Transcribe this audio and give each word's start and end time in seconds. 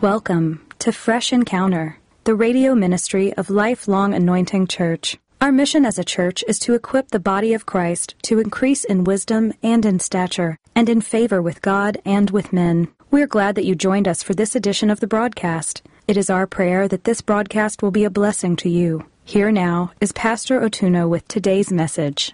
Welcome 0.00 0.66
to 0.78 0.92
Fresh 0.92 1.30
Encounter, 1.30 1.98
the 2.24 2.34
radio 2.34 2.74
ministry 2.74 3.34
of 3.34 3.50
Lifelong 3.50 4.14
Anointing 4.14 4.66
Church. 4.66 5.18
Our 5.42 5.52
mission 5.52 5.84
as 5.84 5.98
a 5.98 6.04
church 6.04 6.42
is 6.48 6.58
to 6.60 6.72
equip 6.72 7.08
the 7.08 7.20
body 7.20 7.52
of 7.52 7.66
Christ 7.66 8.14
to 8.22 8.38
increase 8.38 8.82
in 8.82 9.04
wisdom 9.04 9.52
and 9.62 9.84
in 9.84 10.00
stature, 10.00 10.56
and 10.74 10.88
in 10.88 11.02
favor 11.02 11.42
with 11.42 11.60
God 11.60 12.00
and 12.06 12.30
with 12.30 12.50
men. 12.50 12.88
We're 13.10 13.26
glad 13.26 13.56
that 13.56 13.66
you 13.66 13.74
joined 13.74 14.08
us 14.08 14.22
for 14.22 14.32
this 14.32 14.56
edition 14.56 14.88
of 14.88 15.00
the 15.00 15.06
broadcast. 15.06 15.82
It 16.08 16.16
is 16.16 16.30
our 16.30 16.46
prayer 16.46 16.88
that 16.88 17.04
this 17.04 17.20
broadcast 17.20 17.82
will 17.82 17.90
be 17.90 18.04
a 18.04 18.10
blessing 18.10 18.56
to 18.56 18.70
you. 18.70 19.04
Here 19.24 19.52
now 19.52 19.92
is 20.00 20.12
Pastor 20.12 20.62
Otuno 20.62 21.10
with 21.10 21.28
today's 21.28 21.70
message. 21.70 22.32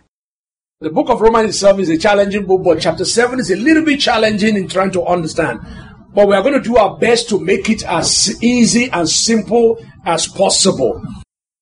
The 0.79 0.91
book 0.91 1.09
of 1.09 1.21
Romans 1.21 1.49
itself 1.49 1.81
is 1.81 1.89
a 1.89 1.99
challenging 1.99 2.47
book, 2.47 2.63
but 2.63 2.81
chapter 2.81 3.05
7 3.05 3.41
is 3.41 3.51
a 3.51 3.57
little 3.57 3.85
bit 3.85 3.99
challenging 3.99 4.55
in 4.55 4.69
trying 4.69 4.93
to 4.93 5.05
understand. 5.05 5.67
But 6.17 6.29
we 6.29 6.35
are 6.35 6.43
going 6.43 6.55
to 6.55 6.67
do 6.67 6.79
our 6.79 6.97
best 6.97 7.29
to 7.29 7.39
make 7.39 7.69
it 7.69 7.85
as 7.85 8.43
easy 8.43 8.89
and 8.91 9.07
simple 9.07 9.79
as 10.07 10.27
possible. 10.27 11.03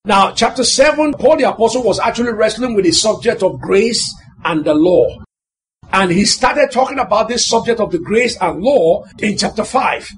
Now, 0.05 0.31
chapter 0.31 0.63
7, 0.63 1.15
Paul 1.15 1.39
the 1.39 1.51
Apostle 1.51 1.83
was 1.83 1.99
actually 1.99 2.35
wrestling 2.35 2.77
with 2.77 2.85
the 2.85 2.93
subject 2.93 3.43
of 3.43 3.61
grace 3.61 4.15
and 4.45 4.65
the 4.65 4.73
law. 4.73 5.19
And 5.93 6.13
he 6.13 6.25
started 6.25 6.71
talking 6.71 7.01
about 7.01 7.27
this 7.27 7.49
subject 7.49 7.81
of 7.81 7.91
the 7.91 7.99
grace 7.99 8.41
and 8.41 8.63
law 8.63 9.05
in 9.19 9.37
chapter 9.37 9.65
5. 9.65 10.09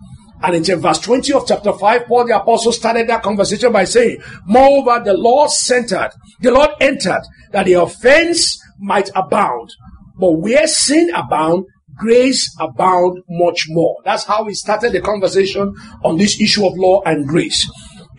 And 0.43 0.69
in 0.69 0.81
verse 0.81 0.99
20 0.99 1.33
of 1.33 1.49
chapter 1.49 1.73
5, 1.73 2.07
Paul 2.07 2.27
the 2.27 2.37
apostle 2.37 2.73
started 2.73 3.09
that 3.09 3.23
conversation 3.23 3.73
by 3.73 3.85
saying, 3.85 4.19
Moreover, 4.45 5.03
the 5.03 5.15
Lord 5.15 5.51
centered, 5.51 6.11
the 6.41 6.51
Lord 6.51 6.73
entered 6.79 7.23
that 7.53 7.65
the 7.65 7.75
offense 7.75 8.61
might 8.79 9.09
abound. 9.15 9.71
But 10.19 10.33
where 10.33 10.67
sin 10.67 11.09
abound, 11.15 11.65
grace 11.97 12.55
abound 12.61 13.23
much 13.29 13.67
more. 13.69 13.97
That's 14.05 14.25
how 14.25 14.45
we 14.45 14.55
started 14.55 14.93
the 14.93 15.01
conversation 15.01 15.75
on 16.05 16.17
this 16.17 16.41
issue 16.41 16.67
of 16.67 16.77
law 16.77 17.03
and 17.05 17.27
grace. 17.27 17.71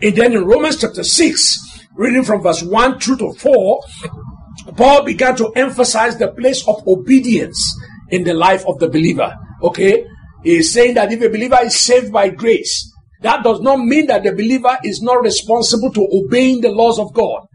And 0.02 0.14
then 0.14 0.32
in 0.32 0.44
Romans 0.44 0.80
chapter 0.80 1.02
6, 1.02 1.86
reading 1.96 2.24
from 2.24 2.42
verse 2.42 2.62
1 2.62 3.00
through 3.00 3.18
to 3.18 3.32
4, 3.32 3.82
Paul 4.76 5.04
began 5.04 5.36
to 5.36 5.50
emphasize 5.56 6.18
the 6.18 6.28
place 6.28 6.66
of 6.68 6.86
obedience 6.86 7.76
in 8.10 8.24
the 8.24 8.34
life 8.34 8.64
of 8.66 8.78
the 8.78 8.88
believer. 8.88 9.34
Okay? 9.62 10.06
He 10.44 10.58
is 10.58 10.72
saying 10.72 10.94
that 10.94 11.12
if 11.12 11.20
a 11.22 11.28
believer 11.28 11.58
is 11.62 11.78
saved 11.78 12.12
by 12.12 12.28
grace, 12.28 12.92
that 13.22 13.42
does 13.42 13.60
not 13.60 13.78
mean 13.78 14.06
that 14.06 14.22
the 14.22 14.32
believer 14.32 14.78
is 14.84 15.02
not 15.02 15.22
responsible 15.22 15.92
to 15.92 16.08
obeying 16.12 16.60
the 16.60 16.70
laws 16.70 16.98
of 16.98 17.12
God. 17.12 17.47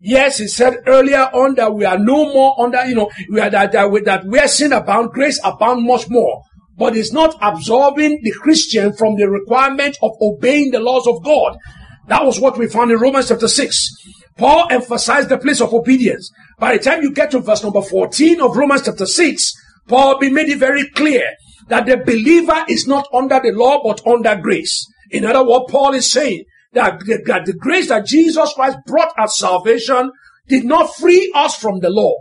Yes, 0.00 0.38
he 0.38 0.46
said 0.46 0.82
earlier 0.86 1.28
on 1.32 1.56
that 1.56 1.74
we 1.74 1.84
are 1.84 1.98
no 1.98 2.32
more 2.32 2.60
under, 2.60 2.84
you 2.86 2.94
know, 2.94 3.10
we 3.30 3.40
are 3.40 3.50
that, 3.50 3.72
that, 3.72 3.90
we 3.90 4.00
that 4.02 4.24
where 4.26 4.46
sin 4.46 4.72
abound, 4.72 5.10
grace 5.10 5.40
abound 5.44 5.84
much 5.84 6.08
more. 6.08 6.42
But 6.76 6.96
it's 6.96 7.12
not 7.12 7.36
absolving 7.40 8.20
the 8.22 8.32
Christian 8.40 8.92
from 8.92 9.16
the 9.16 9.28
requirement 9.28 9.98
of 10.00 10.12
obeying 10.22 10.70
the 10.70 10.78
laws 10.78 11.08
of 11.08 11.24
God. 11.24 11.58
That 12.06 12.24
was 12.24 12.40
what 12.40 12.56
we 12.56 12.68
found 12.68 12.92
in 12.92 12.98
Romans 12.98 13.28
chapter 13.28 13.48
6. 13.48 13.90
Paul 14.36 14.68
emphasized 14.70 15.28
the 15.28 15.38
place 15.38 15.60
of 15.60 15.74
obedience. 15.74 16.30
By 16.58 16.76
the 16.76 16.84
time 16.84 17.02
you 17.02 17.12
get 17.12 17.32
to 17.32 17.40
verse 17.40 17.64
number 17.64 17.82
14 17.82 18.40
of 18.40 18.56
Romans 18.56 18.82
chapter 18.84 19.06
6, 19.06 19.52
Paul 19.88 20.20
made 20.20 20.48
it 20.48 20.58
very 20.58 20.88
clear 20.90 21.34
that 21.66 21.86
the 21.86 21.96
believer 21.96 22.64
is 22.68 22.86
not 22.86 23.08
under 23.12 23.40
the 23.40 23.50
law 23.50 23.82
but 23.82 24.06
under 24.06 24.36
grace. 24.36 24.86
In 25.10 25.24
other 25.24 25.44
words, 25.44 25.64
Paul 25.70 25.94
is 25.94 26.10
saying 26.10 26.44
that 26.78 27.00
the, 27.00 27.22
that 27.26 27.44
the 27.44 27.52
grace 27.52 27.88
that 27.88 28.06
Jesus 28.06 28.52
Christ 28.54 28.78
brought 28.86 29.12
as 29.18 29.36
salvation 29.36 30.12
did 30.46 30.64
not 30.64 30.94
free 30.94 31.30
us 31.34 31.56
from 31.56 31.80
the 31.80 31.90
law. 31.90 32.14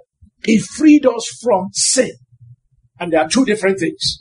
It 0.44 0.64
freed 0.64 1.06
us 1.06 1.28
from 1.42 1.70
sin. 1.72 2.12
And 3.00 3.14
there 3.14 3.22
are 3.22 3.30
two 3.30 3.46
different 3.46 3.80
things. 3.80 4.20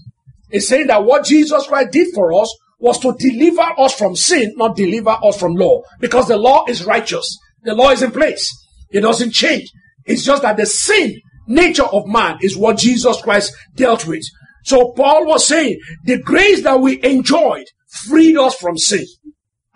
It's 0.50 0.68
saying 0.68 0.88
that 0.88 1.04
what 1.04 1.24
Jesus 1.24 1.66
Christ 1.66 1.92
did 1.92 2.08
for 2.14 2.32
us 2.34 2.54
was 2.78 2.98
to 3.00 3.14
deliver 3.18 3.62
us 3.78 3.94
from 3.94 4.14
sin, 4.14 4.52
not 4.56 4.76
deliver 4.76 5.16
us 5.22 5.38
from 5.38 5.54
law. 5.54 5.82
Because 6.00 6.28
the 6.28 6.36
law 6.36 6.64
is 6.68 6.84
righteous. 6.84 7.38
The 7.62 7.74
law 7.74 7.90
is 7.90 8.02
in 8.02 8.12
place. 8.12 8.52
It 8.90 9.00
doesn't 9.00 9.32
change. 9.32 9.70
It's 10.04 10.24
just 10.24 10.42
that 10.42 10.56
the 10.56 10.66
sin 10.66 11.20
nature 11.48 11.84
of 11.84 12.06
man 12.06 12.38
is 12.42 12.56
what 12.56 12.78
Jesus 12.78 13.20
Christ 13.22 13.54
dealt 13.74 14.06
with. 14.06 14.22
So 14.64 14.92
Paul 14.92 15.26
was 15.26 15.46
saying 15.46 15.78
the 16.04 16.20
grace 16.20 16.62
that 16.64 16.80
we 16.80 17.02
enjoyed 17.02 17.64
freed 17.88 18.36
us 18.36 18.54
from 18.56 18.76
sin. 18.76 19.06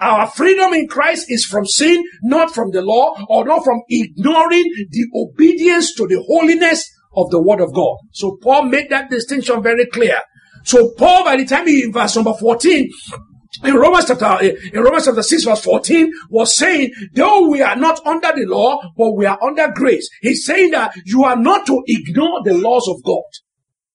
Our 0.01 0.27
freedom 0.29 0.73
in 0.73 0.89
Christ 0.89 1.27
is 1.29 1.45
from 1.45 1.67
sin, 1.67 2.03
not 2.23 2.55
from 2.55 2.71
the 2.71 2.83
law, 2.83 3.15
or 3.29 3.45
not 3.45 3.65
from 3.65 3.83
ignoring 3.89 4.65
the 4.91 5.07
obedience 5.15 5.95
to 5.95 6.07
the 6.07 6.23
holiness 6.27 6.91
of 7.15 7.31
the 7.31 7.41
word 7.41 7.61
of 7.61 7.75
God. 7.75 7.97
So 8.13 8.39
Paul 8.43 8.65
made 8.65 8.91
that 8.91 9.11
distinction 9.11 9.63
very 9.63 9.87
clear. 9.87 10.21
So 10.65 10.93
Paul, 10.97 11.25
by 11.25 11.37
the 11.37 11.45
time 11.45 11.67
he 11.67 11.83
in 11.83 11.93
verse 11.93 12.17
number 12.17 12.35
14, 12.35 12.91
in 13.65 13.75
Romans 13.75 14.07
chapter, 14.07 14.45
eh, 14.45 14.55
in 14.73 14.83
Romans 14.83 15.07
chapter 15.07 15.23
6 15.23 15.45
verse 15.45 15.65
14 15.65 16.13
was 16.31 16.57
saying, 16.57 16.93
though 17.15 17.49
we 17.49 17.61
are 17.61 17.77
not 17.77 18.05
under 18.07 18.33
the 18.33 18.47
law, 18.47 18.81
but 18.97 19.13
we 19.13 19.27
are 19.27 19.39
under 19.43 19.71
grace. 19.73 20.09
He's 20.23 20.45
saying 20.45 20.71
that 20.71 20.95
you 21.05 21.25
are 21.25 21.37
not 21.37 21.67
to 21.67 21.83
ignore 21.87 22.43
the 22.45 22.55
laws 22.55 22.89
of 22.89 23.03
God. 23.05 23.25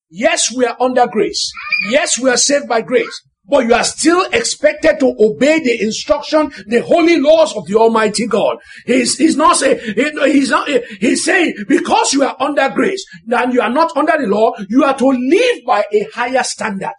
Yes, 0.10 0.54
we 0.56 0.66
are 0.66 0.78
under 0.80 1.08
grace. 1.08 1.52
Yes, 1.90 2.20
we 2.20 2.30
are 2.30 2.38
saved 2.38 2.68
by 2.68 2.82
grace. 2.82 3.22
But 3.48 3.68
you 3.68 3.74
are 3.76 3.84
still 3.84 4.26
expected 4.34 5.00
to 5.00 5.16
obey 5.20 5.60
the 5.60 5.82
instruction, 5.82 6.52
the 6.66 6.82
holy 6.82 7.20
laws 7.20 7.56
of 7.56 7.68
the 7.68 7.76
Almighty 7.76 8.26
God. 8.26 8.58
He's, 8.86 9.18
he's 9.18 9.38
not 9.38 9.58
saying, 9.58 9.80
he's 9.96 10.50
not, 10.50 10.68
he's 10.68 11.24
saying, 11.24 11.54
because 11.68 12.14
you 12.14 12.24
are 12.24 12.36
under 12.40 12.70
grace, 12.70 13.06
and 13.28 13.54
you 13.54 13.62
are 13.62 13.70
not 13.70 13.96
under 13.96 14.18
the 14.18 14.28
law, 14.28 14.54
you 14.68 14.84
are 14.84 14.98
to 14.98 15.08
live 15.08 15.60
by 15.66 15.86
a 15.94 16.08
higher 16.14 16.44
standard. 16.44 16.96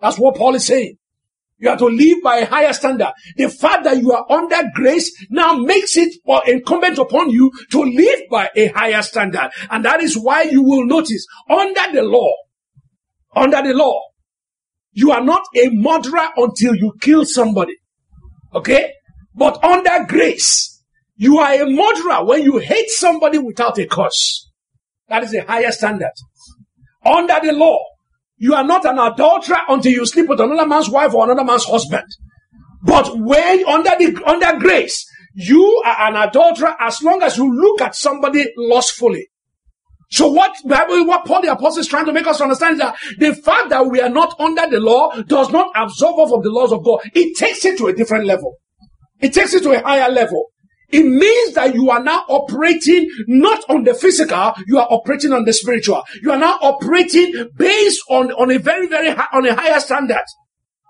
That's 0.00 0.18
what 0.18 0.34
Paul 0.34 0.56
is 0.56 0.66
saying. 0.66 0.96
You 1.58 1.70
are 1.70 1.78
to 1.78 1.86
live 1.86 2.18
by 2.22 2.38
a 2.38 2.46
higher 2.46 2.72
standard. 2.72 3.12
The 3.36 3.48
fact 3.48 3.84
that 3.84 3.96
you 3.98 4.12
are 4.12 4.30
under 4.30 4.68
grace 4.74 5.26
now 5.30 5.54
makes 5.54 5.96
it 5.96 6.14
incumbent 6.46 6.98
upon 6.98 7.30
you 7.30 7.50
to 7.70 7.80
live 7.82 8.20
by 8.30 8.50
a 8.54 8.66
higher 8.68 9.02
standard. 9.02 9.50
And 9.70 9.84
that 9.84 10.02
is 10.02 10.18
why 10.18 10.42
you 10.42 10.62
will 10.62 10.84
notice 10.84 11.24
under 11.48 11.92
the 11.94 12.02
law, 12.02 12.34
under 13.34 13.62
the 13.62 13.72
law, 13.72 14.02
you 14.96 15.12
are 15.12 15.22
not 15.22 15.42
a 15.54 15.68
murderer 15.68 16.28
until 16.38 16.74
you 16.74 16.94
kill 17.00 17.26
somebody. 17.26 17.74
Okay? 18.54 18.94
But 19.34 19.62
under 19.62 20.06
grace, 20.08 20.82
you 21.16 21.38
are 21.38 21.52
a 21.52 21.66
murderer 21.66 22.24
when 22.24 22.42
you 22.42 22.56
hate 22.58 22.88
somebody 22.88 23.36
without 23.36 23.78
a 23.78 23.86
cause. 23.86 24.50
That 25.08 25.22
is 25.22 25.34
a 25.34 25.42
higher 25.42 25.70
standard. 25.70 26.12
Under 27.04 27.38
the 27.42 27.52
law, 27.52 27.78
you 28.38 28.54
are 28.54 28.64
not 28.64 28.86
an 28.86 28.98
adulterer 28.98 29.58
until 29.68 29.92
you 29.92 30.06
sleep 30.06 30.30
with 30.30 30.40
another 30.40 30.66
man's 30.66 30.88
wife 30.88 31.12
or 31.12 31.24
another 31.24 31.44
man's 31.44 31.64
husband. 31.64 32.06
But 32.82 33.18
when 33.18 33.66
under 33.66 33.90
the 33.98 34.18
under 34.26 34.58
grace, 34.58 35.06
you 35.34 35.82
are 35.84 36.08
an 36.08 36.16
adulterer 36.16 36.74
as 36.80 37.02
long 37.02 37.22
as 37.22 37.36
you 37.36 37.54
look 37.54 37.82
at 37.82 37.94
somebody 37.94 38.46
lustfully. 38.56 39.28
So 40.08 40.28
what 40.28 40.56
Bible, 40.64 41.06
what 41.06 41.24
Paul 41.24 41.42
the 41.42 41.52
Apostle 41.52 41.80
is 41.80 41.88
trying 41.88 42.06
to 42.06 42.12
make 42.12 42.26
us 42.26 42.40
understand 42.40 42.74
is 42.74 42.78
that 42.78 42.96
the 43.18 43.34
fact 43.34 43.70
that 43.70 43.86
we 43.86 44.00
are 44.00 44.08
not 44.08 44.38
under 44.38 44.68
the 44.68 44.80
law 44.80 45.10
does 45.22 45.50
not 45.50 45.72
absolve 45.74 46.20
us 46.20 46.32
of 46.32 46.42
the 46.42 46.50
laws 46.50 46.72
of 46.72 46.84
God. 46.84 47.00
It 47.14 47.36
takes 47.36 47.64
it 47.64 47.76
to 47.78 47.88
a 47.88 47.92
different 47.92 48.26
level. 48.26 48.56
It 49.20 49.32
takes 49.32 49.54
it 49.54 49.62
to 49.64 49.72
a 49.72 49.82
higher 49.82 50.10
level. 50.10 50.46
It 50.90 51.02
means 51.02 51.54
that 51.54 51.74
you 51.74 51.90
are 51.90 52.02
now 52.02 52.24
operating 52.28 53.10
not 53.26 53.68
on 53.68 53.82
the 53.82 53.94
physical, 53.94 54.52
you 54.68 54.78
are 54.78 54.86
operating 54.88 55.32
on 55.32 55.44
the 55.44 55.52
spiritual. 55.52 56.04
You 56.22 56.30
are 56.30 56.38
now 56.38 56.58
operating 56.62 57.48
based 57.56 58.00
on, 58.08 58.30
on 58.32 58.52
a 58.52 58.58
very, 58.58 58.86
very 58.86 59.10
high, 59.10 59.26
on 59.32 59.46
a 59.46 59.54
higher 59.54 59.80
standard. 59.80 60.22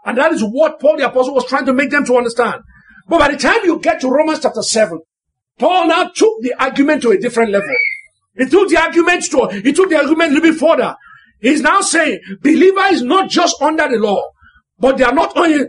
And 0.05 0.19
that 0.19 0.32
is 0.32 0.43
what 0.43 0.78
Paul 0.81 0.99
the 0.99 1.06
apostle 1.06 1.34
was 1.34 1.47
trying 1.47 1.65
to 1.66 1.72
make 1.72 1.91
them 1.91 2.05
to 2.06 2.16
understand. 2.16 2.60
But 3.09 3.21
by 3.21 3.32
the 3.32 3.38
time 3.38 3.60
you 3.65 3.78
get 3.81 4.00
to 4.00 4.10
Romans 4.10 4.41
chapter 4.43 4.62
7, 4.62 5.00
Paul 5.59 5.87
now 5.88 6.10
took 6.15 6.43
the 6.43 6.55
argument 6.60 7.03
to 7.03 7.12
a 7.12 7.19
different 7.19 7.50
level. 7.50 7.75
He 8.36 8.47
took 8.47 8.69
the 8.69 8.78
argument 8.78 9.24
to, 9.30 9.60
he 9.62 9.72
took 9.72 9.88
the 9.88 9.97
argument 9.97 10.32
a 10.32 10.34
little 10.34 10.50
bit 10.52 10.60
further. 10.60 10.94
He's 11.41 11.60
now 11.60 11.80
saying, 11.80 12.20
believer 12.42 12.86
is 12.92 13.02
not 13.02 13.30
just 13.30 13.60
under 13.60 13.88
the 13.88 13.98
law, 13.98 14.22
but 14.78 14.99
they 14.99 15.05
are 15.05 15.12
not 15.12 15.37
only, 15.37 15.64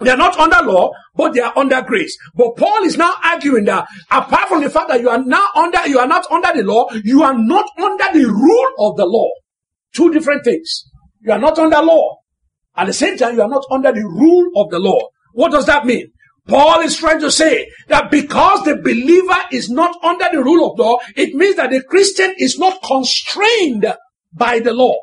they 0.00 0.10
are 0.10 0.16
not 0.16 0.38
under 0.38 0.62
law, 0.70 0.90
but 1.14 1.34
they 1.34 1.40
are 1.40 1.56
under 1.56 1.80
grace. 1.82 2.16
But 2.34 2.56
Paul 2.56 2.82
is 2.84 2.96
now 2.96 3.14
arguing 3.22 3.64
that 3.66 3.86
apart 4.10 4.48
from 4.48 4.62
the 4.62 4.70
fact 4.70 4.88
that 4.88 5.00
you 5.00 5.08
are 5.08 5.22
now 5.22 5.46
under, 5.54 5.86
you 5.86 5.98
are 5.98 6.06
not 6.06 6.30
under 6.30 6.52
the 6.52 6.62
law, 6.64 6.88
you 7.04 7.22
are 7.22 7.36
not 7.36 7.66
under 7.78 8.04
the 8.12 8.26
rule 8.26 8.90
of 8.90 8.96
the 8.96 9.06
law. 9.06 9.30
Two 9.94 10.12
different 10.12 10.44
things. 10.44 10.84
You 11.20 11.32
are 11.32 11.38
not 11.38 11.58
under 11.58 11.80
law. 11.80 12.16
At 12.76 12.86
the 12.86 12.92
same 12.92 13.16
time, 13.16 13.36
you 13.36 13.42
are 13.42 13.48
not 13.48 13.64
under 13.70 13.92
the 13.92 14.04
rule 14.04 14.50
of 14.56 14.70
the 14.70 14.78
law. 14.78 14.98
What 15.32 15.52
does 15.52 15.66
that 15.66 15.86
mean? 15.86 16.10
Paul 16.46 16.80
is 16.80 16.96
trying 16.96 17.20
to 17.20 17.30
say 17.30 17.68
that 17.88 18.10
because 18.10 18.64
the 18.64 18.76
believer 18.76 19.38
is 19.50 19.70
not 19.70 19.96
under 20.04 20.26
the 20.30 20.42
rule 20.42 20.70
of 20.70 20.78
law, 20.78 20.98
it 21.16 21.34
means 21.34 21.56
that 21.56 21.70
the 21.70 21.82
Christian 21.82 22.34
is 22.38 22.58
not 22.58 22.82
constrained 22.82 23.86
by 24.32 24.58
the 24.58 24.74
law. 24.74 24.94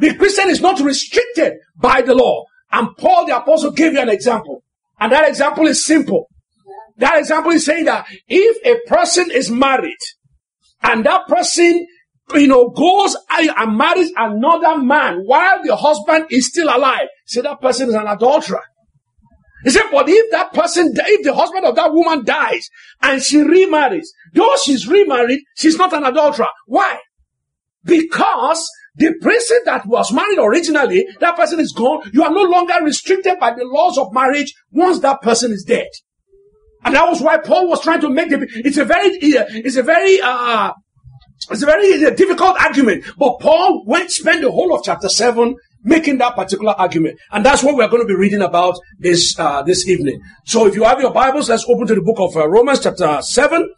The 0.00 0.14
Christian 0.14 0.50
is 0.50 0.60
not 0.60 0.80
restricted 0.80 1.54
by 1.76 2.02
the 2.02 2.14
law. 2.14 2.44
And 2.72 2.96
Paul 2.96 3.26
the 3.26 3.36
apostle 3.36 3.70
gave 3.70 3.92
you 3.92 4.00
an 4.00 4.08
example. 4.08 4.64
And 4.98 5.12
that 5.12 5.28
example 5.28 5.66
is 5.66 5.84
simple. 5.84 6.28
That 6.96 7.18
example 7.18 7.52
is 7.52 7.64
saying 7.64 7.84
that 7.84 8.06
if 8.28 8.66
a 8.66 8.88
person 8.88 9.30
is 9.30 9.50
married 9.50 9.98
and 10.82 11.04
that 11.06 11.26
person, 11.28 11.86
you 12.34 12.48
know, 12.48 12.70
goes 12.70 13.16
and 13.30 13.76
marries 13.76 14.12
another 14.16 14.78
man 14.78 15.22
while 15.24 15.62
the 15.62 15.76
husband 15.76 16.26
is 16.30 16.48
still 16.48 16.68
alive, 16.68 17.08
say 17.26 17.40
that 17.40 17.60
person 17.60 17.88
is 17.88 17.94
an 17.94 18.06
adulterer. 18.06 18.62
He 19.64 19.70
said, 19.70 19.84
but 19.90 20.08
if 20.08 20.30
that 20.32 20.52
person, 20.52 20.92
if 20.94 21.24
the 21.24 21.34
husband 21.34 21.64
of 21.64 21.76
that 21.76 21.92
woman 21.92 22.24
dies 22.24 22.68
and 23.00 23.22
she 23.22 23.42
remarries, 23.42 24.12
though 24.34 24.56
she's 24.62 24.88
remarried, 24.88 25.40
she's 25.56 25.76
not 25.76 25.92
an 25.92 26.04
adulterer. 26.04 26.48
Why? 26.66 26.98
Because 27.84 28.68
the 28.96 29.14
person 29.20 29.58
that 29.64 29.86
was 29.86 30.12
married 30.12 30.38
originally, 30.38 31.06
that 31.20 31.36
person 31.36 31.60
is 31.60 31.72
gone. 31.72 32.10
You 32.12 32.24
are 32.24 32.30
no 32.30 32.42
longer 32.42 32.74
restricted 32.82 33.38
by 33.38 33.54
the 33.54 33.64
laws 33.64 33.98
of 33.98 34.12
marriage 34.12 34.54
once 34.70 35.00
that 35.00 35.22
person 35.22 35.52
is 35.52 35.64
dead. 35.64 35.88
And 36.84 36.94
that 36.96 37.08
was 37.08 37.20
why 37.20 37.38
Paul 37.38 37.68
was 37.68 37.80
trying 37.80 38.00
to 38.00 38.10
make 38.10 38.30
the, 38.30 38.46
it's 38.64 38.76
a 38.76 38.84
very, 38.84 39.06
it's 39.08 39.76
a 39.76 39.82
very, 39.82 40.20
uh, 40.20 40.72
it's 41.50 41.62
a 41.62 41.66
very 41.66 41.98
difficult 42.14 42.60
argument. 42.60 43.04
But 43.16 43.38
Paul 43.40 43.84
went, 43.86 44.10
spend 44.10 44.42
the 44.42 44.50
whole 44.50 44.74
of 44.74 44.82
chapter 44.84 45.08
7 45.08 45.54
making 45.82 46.18
that 46.18 46.34
particular 46.34 46.72
argument. 46.72 47.18
And 47.30 47.44
that's 47.44 47.62
what 47.62 47.76
we're 47.76 47.88
going 47.88 48.02
to 48.02 48.08
be 48.08 48.14
reading 48.14 48.42
about 48.42 48.78
this, 48.98 49.38
uh, 49.38 49.62
this 49.62 49.88
evening. 49.88 50.20
So 50.46 50.66
if 50.66 50.74
you 50.74 50.84
have 50.84 51.00
your 51.00 51.12
Bibles, 51.12 51.48
let's 51.48 51.64
open 51.68 51.86
to 51.88 51.94
the 51.94 52.02
book 52.02 52.18
of 52.18 52.36
uh, 52.36 52.48
Romans 52.48 52.80
chapter 52.80 53.20
7. 53.20 53.68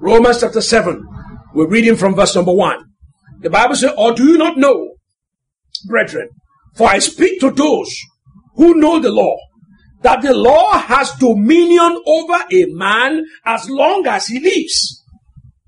Romans 0.00 0.40
chapter 0.40 0.60
7. 0.60 1.06
We're 1.54 1.68
reading 1.68 1.96
from 1.96 2.14
verse 2.14 2.34
number 2.34 2.52
1. 2.52 2.84
The 3.40 3.50
Bible 3.50 3.74
says, 3.74 3.92
Or 3.96 4.14
do 4.14 4.24
you 4.24 4.38
not 4.38 4.58
know, 4.58 4.94
brethren, 5.86 6.28
for 6.76 6.88
I 6.88 6.98
speak 6.98 7.40
to 7.40 7.50
those 7.50 7.94
who 8.54 8.74
know 8.74 9.00
the 9.00 9.10
law, 9.10 9.36
that 10.02 10.22
the 10.22 10.34
law 10.34 10.78
has 10.78 11.12
dominion 11.12 12.00
over 12.06 12.44
a 12.50 12.66
man 12.68 13.24
as 13.44 13.68
long 13.68 14.06
as 14.06 14.26
he 14.26 14.40
lives. 14.40 15.04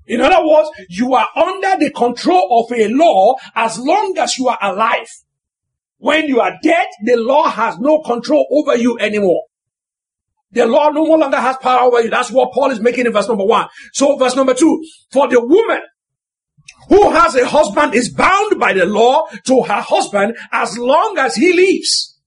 In 0.05 0.21
other 0.21 0.45
words, 0.45 0.69
you 0.89 1.13
are 1.13 1.27
under 1.35 1.77
the 1.77 1.91
control 1.91 2.63
of 2.63 2.77
a 2.77 2.87
law 2.89 3.35
as 3.55 3.79
long 3.79 4.15
as 4.17 4.37
you 4.37 4.47
are 4.47 4.57
alive. 4.61 5.07
When 6.03 6.27
you 6.27 6.41
are 6.41 6.59
dead, 6.61 6.87
the 7.05 7.15
law 7.15 7.49
has 7.49 7.79
no 7.79 8.01
control 8.01 8.45
over 8.51 8.75
you 8.75 8.99
anymore. 8.99 9.43
The 10.51 10.65
law 10.65 10.89
no 10.89 11.03
longer 11.03 11.37
has 11.37 11.55
power 11.55 11.79
over 11.79 12.01
you. 12.01 12.09
That's 12.09 12.29
what 12.29 12.51
Paul 12.51 12.71
is 12.71 12.81
making 12.81 13.05
in 13.05 13.13
verse 13.13 13.29
number 13.29 13.45
one. 13.45 13.69
So 13.93 14.17
verse 14.17 14.35
number 14.35 14.53
two, 14.53 14.83
for 15.13 15.29
the 15.29 15.39
woman 15.39 15.79
who 16.89 17.09
has 17.09 17.35
a 17.35 17.47
husband 17.47 17.95
is 17.95 18.13
bound 18.13 18.59
by 18.59 18.73
the 18.73 18.85
law 18.85 19.27
to 19.45 19.61
her 19.61 19.79
husband 19.79 20.35
as 20.51 20.77
long 20.77 21.17
as 21.19 21.35
he 21.35 21.53
lives. 21.53 22.19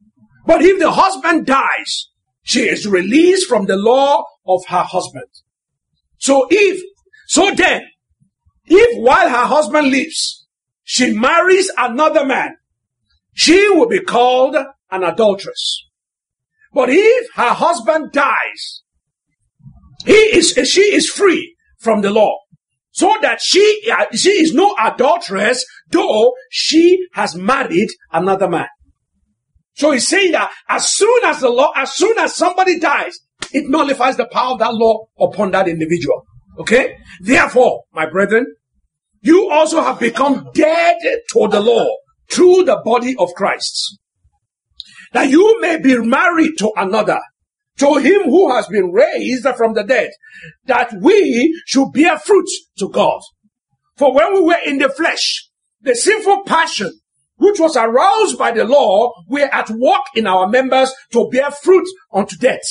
But 0.46 0.62
if 0.62 0.78
the 0.78 0.90
husband 0.90 1.44
dies, 1.44 2.08
she 2.44 2.60
is 2.60 2.86
released 2.86 3.46
from 3.46 3.66
the 3.66 3.76
law 3.76 4.24
of 4.46 4.64
her 4.68 4.84
husband. 4.84 5.28
So 6.16 6.46
if, 6.50 6.82
so 7.26 7.50
then, 7.54 7.82
if 8.64 9.02
while 9.02 9.28
her 9.28 9.46
husband 9.46 9.90
lives, 9.90 10.46
she 10.82 11.12
marries 11.12 11.70
another 11.76 12.24
man, 12.24 12.56
she 13.36 13.68
will 13.68 13.86
be 13.86 14.00
called 14.00 14.56
an 14.56 15.02
adulteress. 15.02 15.84
But 16.72 16.88
if 16.88 17.28
her 17.34 17.50
husband 17.50 18.10
dies, 18.12 18.82
he 20.06 20.12
is, 20.12 20.52
she 20.68 20.80
is 20.80 21.08
free 21.08 21.54
from 21.78 22.00
the 22.00 22.10
law. 22.10 22.38
So 22.92 23.14
that 23.20 23.42
she, 23.42 23.90
uh, 23.92 24.06
she 24.14 24.30
is 24.30 24.54
no 24.54 24.74
adulteress, 24.78 25.66
though 25.90 26.32
she 26.50 27.06
has 27.12 27.36
married 27.36 27.90
another 28.10 28.48
man. 28.48 28.68
So 29.74 29.90
he's 29.90 30.08
saying 30.08 30.32
that 30.32 30.50
as 30.70 30.90
soon 30.90 31.24
as 31.24 31.40
the 31.40 31.50
law, 31.50 31.72
as 31.76 31.92
soon 31.92 32.18
as 32.18 32.34
somebody 32.34 32.80
dies, 32.80 33.18
it 33.52 33.68
nullifies 33.68 34.16
the 34.16 34.26
power 34.32 34.54
of 34.54 34.60
that 34.60 34.72
law 34.72 35.08
upon 35.20 35.50
that 35.50 35.68
individual. 35.68 36.24
Okay? 36.58 36.96
Therefore, 37.20 37.82
my 37.92 38.08
brethren, 38.08 38.46
you 39.20 39.50
also 39.50 39.82
have 39.82 40.00
become 40.00 40.48
dead 40.54 40.96
to 41.02 41.48
the 41.48 41.60
law 41.60 41.86
through 42.30 42.64
the 42.64 42.80
body 42.84 43.16
of 43.18 43.34
Christ. 43.34 43.98
That 45.12 45.30
you 45.30 45.60
may 45.60 45.78
be 45.78 45.98
married 45.98 46.58
to 46.58 46.70
another, 46.76 47.20
to 47.78 47.94
him 47.96 48.22
who 48.24 48.52
has 48.54 48.66
been 48.66 48.92
raised 48.92 49.46
from 49.56 49.74
the 49.74 49.84
dead, 49.84 50.10
that 50.66 50.92
we 51.00 51.60
should 51.66 51.92
bear 51.92 52.18
fruit 52.18 52.48
to 52.78 52.88
God. 52.88 53.20
For 53.96 54.12
when 54.12 54.34
we 54.34 54.40
were 54.42 54.60
in 54.64 54.78
the 54.78 54.88
flesh, 54.88 55.48
the 55.80 55.94
sinful 55.94 56.44
passion 56.44 56.92
which 57.36 57.60
was 57.60 57.76
aroused 57.76 58.38
by 58.38 58.50
the 58.50 58.64
law 58.64 59.12
were 59.28 59.48
at 59.52 59.70
work 59.70 60.02
in 60.14 60.26
our 60.26 60.48
members 60.48 60.92
to 61.12 61.28
bear 61.30 61.50
fruit 61.50 61.86
unto 62.12 62.36
death. 62.36 62.66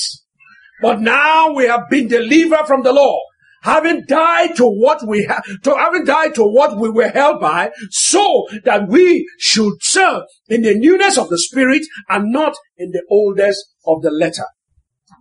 But 0.82 1.00
now 1.00 1.52
we 1.54 1.64
have 1.64 1.88
been 1.88 2.08
delivered 2.08 2.66
from 2.66 2.82
the 2.82 2.92
law, 2.92 3.18
having 3.62 4.04
died 4.06 4.56
to 4.56 4.64
what 4.64 5.06
we 5.06 5.24
have, 5.24 5.44
to 5.62 5.76
having 5.76 6.04
died 6.04 6.34
to 6.34 6.44
what 6.44 6.78
we 6.78 6.90
were 6.90 7.08
held 7.08 7.40
by, 7.40 7.70
so 7.90 8.46
that 8.64 8.88
we 8.88 9.28
should 9.38 9.74
serve 9.80 10.22
in 10.48 10.62
the 10.62 10.74
newness 10.74 11.18
of 11.18 11.28
the 11.28 11.38
spirit 11.38 11.82
and 12.08 12.32
not 12.32 12.54
in 12.76 12.90
the 12.92 13.02
oldness 13.10 13.62
of 13.86 14.02
the 14.02 14.10
letter. 14.10 14.44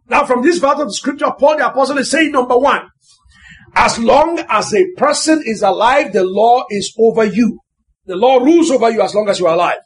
Now 0.07 0.25
from 0.25 0.43
this 0.43 0.59
verse 0.59 0.79
of 0.79 0.87
the 0.87 0.93
scripture, 0.93 1.31
Paul 1.37 1.57
the 1.57 1.67
apostle 1.67 1.97
is 1.97 2.11
saying 2.11 2.31
number 2.31 2.57
one, 2.57 2.87
as 3.75 3.99
long 3.99 4.39
as 4.49 4.73
a 4.73 4.85
person 4.95 5.41
is 5.45 5.61
alive, 5.61 6.13
the 6.13 6.23
law 6.23 6.63
is 6.69 6.93
over 6.97 7.25
you. 7.25 7.59
The 8.05 8.15
law 8.15 8.37
rules 8.37 8.71
over 8.71 8.89
you 8.89 9.01
as 9.01 9.13
long 9.15 9.27
as 9.29 9.39
you 9.39 9.47
are 9.47 9.55
alive. 9.55 9.79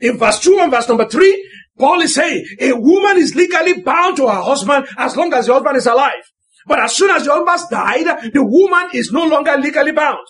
In 0.00 0.16
verse 0.16 0.38
2 0.40 0.58
and 0.60 0.70
verse 0.70 0.88
number 0.88 1.08
3, 1.08 1.50
Paul 1.78 2.00
is 2.00 2.14
saying 2.14 2.44
a 2.60 2.72
woman 2.72 3.18
is 3.18 3.34
legally 3.34 3.82
bound 3.82 4.16
to 4.16 4.26
her 4.28 4.42
husband 4.42 4.86
as 4.96 5.16
long 5.16 5.32
as 5.34 5.46
the 5.46 5.52
husband 5.52 5.76
is 5.76 5.86
alive. 5.86 6.22
But 6.68 6.80
as 6.80 6.94
soon 6.94 7.10
as 7.10 7.24
the 7.24 7.32
husband 7.32 7.70
died, 7.70 8.32
the 8.32 8.44
woman 8.44 8.90
is 8.92 9.10
no 9.10 9.24
longer 9.24 9.56
legally 9.56 9.92
bound. 9.92 10.26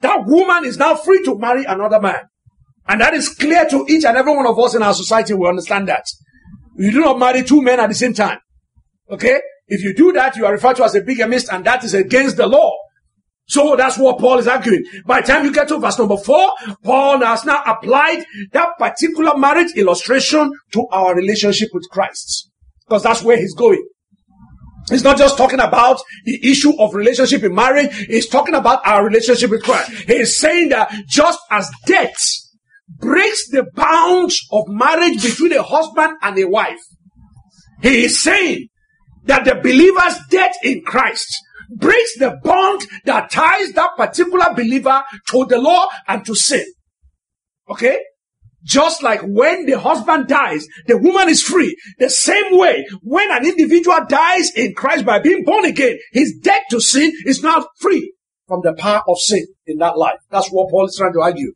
That 0.00 0.24
woman 0.24 0.64
is 0.64 0.78
now 0.78 0.94
free 0.94 1.22
to 1.24 1.36
marry 1.36 1.64
another 1.64 2.00
man. 2.00 2.20
And 2.88 3.00
that 3.00 3.12
is 3.12 3.28
clear 3.28 3.66
to 3.68 3.84
each 3.88 4.04
and 4.04 4.16
every 4.16 4.34
one 4.34 4.46
of 4.46 4.58
us 4.58 4.74
in 4.74 4.82
our 4.82 4.94
society. 4.94 5.34
We 5.34 5.48
understand 5.48 5.88
that. 5.88 6.04
You 6.76 6.90
do 6.92 7.00
not 7.00 7.18
marry 7.18 7.42
two 7.42 7.60
men 7.60 7.80
at 7.80 7.88
the 7.88 7.94
same 7.94 8.14
time. 8.14 8.38
Okay? 9.10 9.40
If 9.66 9.82
you 9.82 9.94
do 9.94 10.12
that, 10.12 10.36
you 10.36 10.46
are 10.46 10.52
referred 10.52 10.76
to 10.76 10.84
as 10.84 10.94
a 10.94 11.00
bigamist 11.00 11.52
and 11.52 11.64
that 11.64 11.84
is 11.84 11.94
against 11.94 12.36
the 12.36 12.46
law. 12.46 12.72
So 13.46 13.74
that's 13.74 13.98
what 13.98 14.18
Paul 14.18 14.38
is 14.38 14.46
arguing. 14.46 14.84
By 15.04 15.20
the 15.20 15.26
time 15.26 15.44
you 15.44 15.52
get 15.52 15.68
to 15.68 15.78
verse 15.78 15.98
number 15.98 16.16
four, 16.16 16.52
Paul 16.84 17.18
has 17.20 17.44
now 17.44 17.62
applied 17.66 18.24
that 18.52 18.78
particular 18.78 19.36
marriage 19.36 19.72
illustration 19.76 20.52
to 20.72 20.86
our 20.92 21.16
relationship 21.16 21.70
with 21.72 21.88
Christ. 21.90 22.48
Because 22.86 23.02
that's 23.02 23.22
where 23.22 23.36
he's 23.36 23.54
going. 23.54 23.84
He's 24.90 25.04
not 25.04 25.16
just 25.16 25.38
talking 25.38 25.60
about 25.60 25.98
the 26.24 26.50
issue 26.50 26.72
of 26.78 26.94
relationship 26.94 27.42
in 27.44 27.54
marriage. 27.54 27.94
He's 28.06 28.28
talking 28.28 28.54
about 28.54 28.86
our 28.86 29.04
relationship 29.04 29.50
with 29.50 29.62
Christ. 29.62 29.90
He's 30.06 30.36
saying 30.36 30.70
that 30.70 30.92
just 31.08 31.38
as 31.50 31.70
death 31.86 32.18
breaks 32.98 33.48
the 33.50 33.66
bounds 33.74 34.40
of 34.52 34.64
marriage 34.68 35.22
between 35.22 35.52
a 35.52 35.62
husband 35.62 36.16
and 36.22 36.38
a 36.38 36.48
wife, 36.48 36.80
he 37.82 38.04
is 38.04 38.22
saying 38.22 38.68
that 39.24 39.44
the 39.44 39.54
believer's 39.54 40.18
death 40.28 40.56
in 40.62 40.82
Christ 40.82 41.28
breaks 41.70 42.18
the 42.18 42.38
bond 42.42 42.86
that 43.04 43.30
ties 43.30 43.72
that 43.72 43.90
particular 43.96 44.52
believer 44.54 45.02
to 45.28 45.46
the 45.46 45.58
law 45.58 45.88
and 46.08 46.24
to 46.26 46.34
sin. 46.34 46.64
Okay? 47.68 47.98
Just 48.62 49.02
like 49.02 49.20
when 49.22 49.66
the 49.66 49.78
husband 49.78 50.28
dies, 50.28 50.66
the 50.86 50.98
woman 50.98 51.28
is 51.28 51.42
free. 51.42 51.76
The 51.98 52.10
same 52.10 52.58
way, 52.58 52.86
when 53.02 53.30
an 53.30 53.46
individual 53.46 54.00
dies 54.08 54.50
in 54.54 54.74
Christ 54.74 55.06
by 55.06 55.18
being 55.18 55.44
born 55.44 55.64
again, 55.64 55.98
his 56.12 56.38
death 56.42 56.62
to 56.70 56.80
sin 56.80 57.12
is 57.24 57.42
now 57.42 57.66
free 57.80 58.12
from 58.46 58.60
the 58.62 58.74
power 58.74 59.02
of 59.08 59.18
sin 59.18 59.46
in 59.66 59.78
that 59.78 59.96
life. 59.96 60.18
That's 60.30 60.48
what 60.48 60.70
Paul 60.70 60.86
is 60.86 60.96
trying 60.96 61.14
to 61.14 61.20
argue. 61.20 61.52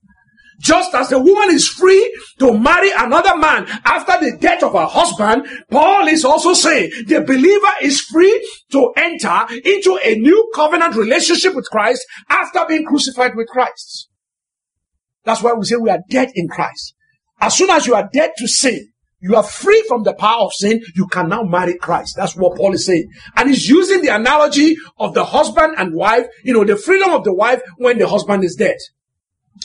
Just 0.60 0.94
as 0.94 1.08
the 1.08 1.18
woman 1.18 1.54
is 1.54 1.68
free 1.68 2.16
to 2.38 2.56
marry 2.56 2.90
another 2.96 3.36
man 3.36 3.66
after 3.84 4.24
the 4.24 4.36
death 4.38 4.62
of 4.62 4.72
her 4.72 4.86
husband, 4.86 5.46
Paul 5.70 6.06
is 6.06 6.24
also 6.24 6.54
saying 6.54 6.90
the 7.06 7.20
believer 7.20 7.72
is 7.82 8.00
free 8.00 8.48
to 8.70 8.92
enter 8.96 9.46
into 9.64 9.98
a 10.02 10.14
new 10.14 10.50
covenant 10.54 10.94
relationship 10.94 11.54
with 11.54 11.68
Christ 11.70 12.06
after 12.28 12.64
being 12.66 12.86
crucified 12.86 13.34
with 13.34 13.48
Christ. 13.48 14.08
That's 15.24 15.42
why 15.42 15.52
we 15.52 15.64
say 15.64 15.76
we 15.76 15.90
are 15.90 16.00
dead 16.10 16.30
in 16.34 16.48
Christ. 16.48 16.94
As 17.40 17.56
soon 17.56 17.70
as 17.70 17.86
you 17.86 17.94
are 17.94 18.08
dead 18.12 18.32
to 18.38 18.48
sin, 18.48 18.88
you 19.20 19.36
are 19.36 19.42
free 19.42 19.82
from 19.88 20.02
the 20.02 20.12
power 20.12 20.42
of 20.42 20.52
sin. 20.52 20.82
You 20.94 21.06
can 21.06 21.30
now 21.30 21.42
marry 21.44 21.78
Christ. 21.78 22.14
That's 22.16 22.36
what 22.36 22.58
Paul 22.58 22.74
is 22.74 22.84
saying. 22.84 23.08
And 23.36 23.48
he's 23.48 23.68
using 23.68 24.02
the 24.02 24.14
analogy 24.14 24.76
of 24.98 25.14
the 25.14 25.24
husband 25.24 25.76
and 25.78 25.94
wife, 25.94 26.26
you 26.44 26.52
know, 26.52 26.64
the 26.64 26.76
freedom 26.76 27.10
of 27.10 27.24
the 27.24 27.32
wife 27.32 27.62
when 27.78 27.98
the 27.98 28.06
husband 28.06 28.44
is 28.44 28.54
dead. 28.54 28.76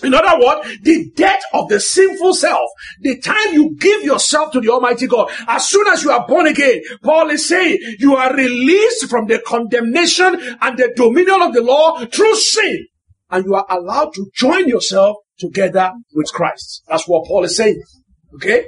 In 0.04 0.14
other 0.14 0.40
words, 0.40 0.78
the 0.84 1.12
death 1.16 1.42
of 1.52 1.68
the 1.68 1.80
sinful 1.80 2.36
self, 2.36 2.70
the 3.02 3.20
time 3.20 3.54
you 3.54 3.76
give 3.78 4.04
yourself 4.04 4.54
to 4.54 4.62
the 4.62 4.70
Almighty 4.70 5.08
God, 5.08 5.30
as 5.48 5.68
soon 5.68 5.88
as 5.88 6.04
you 6.04 6.12
are 6.12 6.26
born 6.26 6.48
again, 6.48 6.82
Paul 7.04 7.30
is 7.30 7.48
saying 7.48 7.80
you 8.00 8.16
are 8.16 8.34
released 8.34 9.10
from 9.10 9.28
the 9.28 9.42
condemnation 9.46 10.40
and 10.62 10.78
the 10.78 10.94
dominion 10.96 11.42
of 11.42 11.54
the 11.54 11.62
law 11.62 12.06
through 12.06 12.36
sin, 12.36 12.88
and 13.30 13.46
you 13.46 13.56
are 13.56 13.66
allowed 13.70 14.14
to 14.14 14.30
join 14.34 14.70
yourself 14.70 15.18
together 15.40 15.94
with 16.14 16.32
Christ. 16.32 16.84
That's 16.88 17.08
what 17.08 17.26
Paul 17.28 17.44
is 17.44 17.56
saying. 17.56 17.82
Okay? 18.36 18.68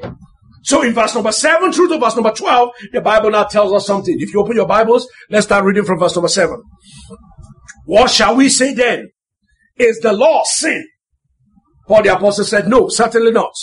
So 0.63 0.83
in 0.83 0.93
verse 0.93 1.15
number 1.15 1.31
7 1.31 1.71
through 1.71 1.89
to 1.89 1.99
verse 1.99 2.15
number 2.15 2.31
12, 2.31 2.69
the 2.93 3.01
Bible 3.01 3.31
now 3.31 3.43
tells 3.45 3.73
us 3.73 3.85
something. 3.85 4.15
If 4.19 4.33
you 4.33 4.41
open 4.41 4.55
your 4.55 4.67
Bibles, 4.67 5.07
let's 5.29 5.45
start 5.45 5.65
reading 5.65 5.85
from 5.85 5.99
verse 5.99 6.15
number 6.15 6.29
7. 6.29 6.61
What 7.85 8.11
shall 8.11 8.35
we 8.35 8.49
say 8.49 8.73
then? 8.73 9.09
Is 9.77 9.99
the 9.99 10.13
law 10.13 10.43
sin? 10.45 10.87
Paul 11.87 12.03
the 12.03 12.15
apostle 12.15 12.45
said, 12.45 12.67
no, 12.67 12.89
certainly 12.89 13.31
not. 13.31 13.53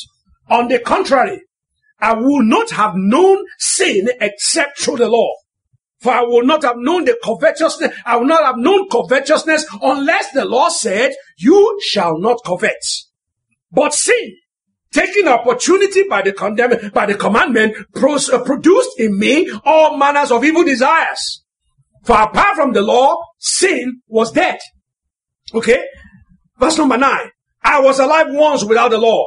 On 0.50 0.68
the 0.68 0.80
contrary, 0.80 1.40
I 2.00 2.14
will 2.14 2.42
not 2.42 2.70
have 2.70 2.92
known 2.96 3.44
sin 3.58 4.08
except 4.20 4.80
through 4.80 4.96
the 4.96 5.08
law. 5.08 5.30
For 6.00 6.12
I 6.12 6.22
will 6.22 6.44
not 6.44 6.62
have 6.62 6.76
known 6.76 7.04
the 7.04 7.18
covetousness, 7.22 7.92
I 8.06 8.16
will 8.16 8.26
not 8.26 8.44
have 8.44 8.56
known 8.56 8.88
covetousness 8.88 9.66
unless 9.82 10.30
the 10.32 10.44
law 10.44 10.68
said, 10.68 11.12
you 11.38 11.80
shall 11.82 12.18
not 12.18 12.38
covet. 12.44 12.84
But 13.72 13.94
sin, 13.94 14.36
taking 14.92 15.26
opportunity 15.26 16.04
by 16.08 16.22
the 16.22 16.32
condemn, 16.32 16.90
by 16.90 17.06
the 17.06 17.14
commandment, 17.14 17.76
uh, 17.96 18.44
produced 18.44 18.98
in 18.98 19.18
me 19.18 19.50
all 19.64 19.96
manners 19.96 20.30
of 20.30 20.44
evil 20.44 20.64
desires. 20.64 21.44
For 22.04 22.16
apart 22.16 22.54
from 22.54 22.72
the 22.72 22.82
law, 22.82 23.16
sin 23.38 24.00
was 24.06 24.30
dead. 24.32 24.60
Okay? 25.52 25.84
Verse 26.58 26.78
number 26.78 26.96
nine. 26.96 27.30
I 27.62 27.80
was 27.80 27.98
alive 27.98 28.28
once 28.30 28.64
without 28.64 28.92
the 28.92 28.98
law. 28.98 29.26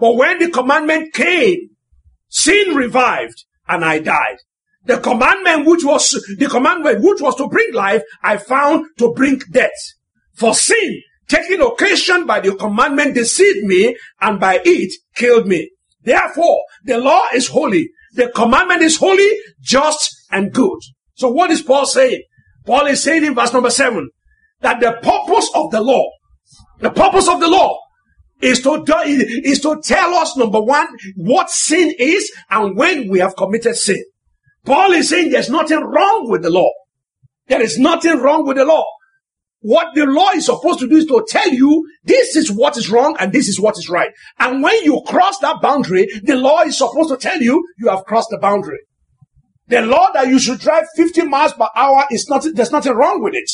But 0.00 0.16
when 0.16 0.38
the 0.38 0.50
commandment 0.50 1.12
came, 1.12 1.70
sin 2.28 2.74
revived 2.74 3.44
and 3.68 3.84
I 3.84 3.98
died. 3.98 4.38
The 4.86 4.98
commandment 4.98 5.66
which 5.66 5.84
was, 5.84 6.10
the 6.38 6.46
commandment 6.46 7.02
which 7.02 7.20
was 7.20 7.34
to 7.36 7.48
bring 7.48 7.74
life, 7.74 8.02
I 8.22 8.36
found 8.36 8.86
to 8.98 9.12
bring 9.12 9.40
death. 9.50 9.70
For 10.34 10.54
sin, 10.54 11.02
taking 11.28 11.60
occasion 11.60 12.24
by 12.24 12.40
the 12.40 12.54
commandment 12.54 13.14
deceived 13.14 13.66
me 13.66 13.96
and 14.20 14.38
by 14.38 14.60
it 14.64 14.92
killed 15.14 15.48
me. 15.48 15.70
Therefore, 16.02 16.62
the 16.84 16.98
law 16.98 17.24
is 17.34 17.48
holy. 17.48 17.90
The 18.14 18.28
commandment 18.28 18.82
is 18.82 18.96
holy, 18.96 19.28
just 19.60 20.08
and 20.30 20.52
good. 20.52 20.78
So 21.14 21.30
what 21.30 21.50
is 21.50 21.62
Paul 21.62 21.86
saying? 21.86 22.22
Paul 22.64 22.86
is 22.86 23.02
saying 23.02 23.24
in 23.24 23.34
verse 23.34 23.52
number 23.52 23.70
seven 23.70 24.10
that 24.60 24.80
the 24.80 24.92
purpose 25.02 25.50
of 25.54 25.72
the 25.72 25.80
law, 25.80 26.08
the 26.78 26.90
purpose 26.90 27.28
of 27.28 27.40
the 27.40 27.48
law 27.48 27.76
is 28.40 28.60
to, 28.60 28.84
is 28.96 29.60
to 29.62 29.80
tell 29.82 30.14
us 30.14 30.36
number 30.36 30.60
one, 30.60 30.86
what 31.16 31.50
sin 31.50 31.92
is 31.98 32.30
and 32.50 32.76
when 32.76 33.08
we 33.08 33.18
have 33.18 33.34
committed 33.34 33.74
sin. 33.76 34.02
Paul 34.66 34.92
is 34.92 35.08
saying 35.08 35.30
there's 35.30 35.48
nothing 35.48 35.80
wrong 35.80 36.28
with 36.28 36.42
the 36.42 36.50
law. 36.50 36.70
There 37.46 37.62
is 37.62 37.78
nothing 37.78 38.18
wrong 38.18 38.44
with 38.44 38.56
the 38.56 38.64
law. 38.64 38.84
What 39.60 39.94
the 39.94 40.06
law 40.06 40.30
is 40.30 40.46
supposed 40.46 40.80
to 40.80 40.88
do 40.88 40.96
is 40.96 41.06
to 41.06 41.24
tell 41.28 41.48
you 41.48 41.88
this 42.04 42.36
is 42.36 42.52
what 42.52 42.76
is 42.76 42.90
wrong 42.90 43.16
and 43.18 43.32
this 43.32 43.48
is 43.48 43.58
what 43.60 43.78
is 43.78 43.88
right. 43.88 44.10
And 44.38 44.62
when 44.62 44.82
you 44.84 45.02
cross 45.06 45.38
that 45.38 45.62
boundary, 45.62 46.06
the 46.22 46.36
law 46.36 46.62
is 46.62 46.78
supposed 46.78 47.08
to 47.08 47.16
tell 47.16 47.40
you 47.40 47.64
you 47.78 47.88
have 47.88 48.04
crossed 48.04 48.28
the 48.30 48.38
boundary. 48.38 48.80
The 49.68 49.82
law 49.82 50.10
that 50.14 50.28
you 50.28 50.38
should 50.38 50.60
drive 50.60 50.84
50 50.96 51.22
miles 51.22 51.52
per 51.52 51.66
hour 51.74 52.04
is 52.10 52.28
not, 52.28 52.46
there's 52.54 52.70
nothing 52.70 52.92
wrong 52.92 53.22
with 53.22 53.34
it. 53.34 53.50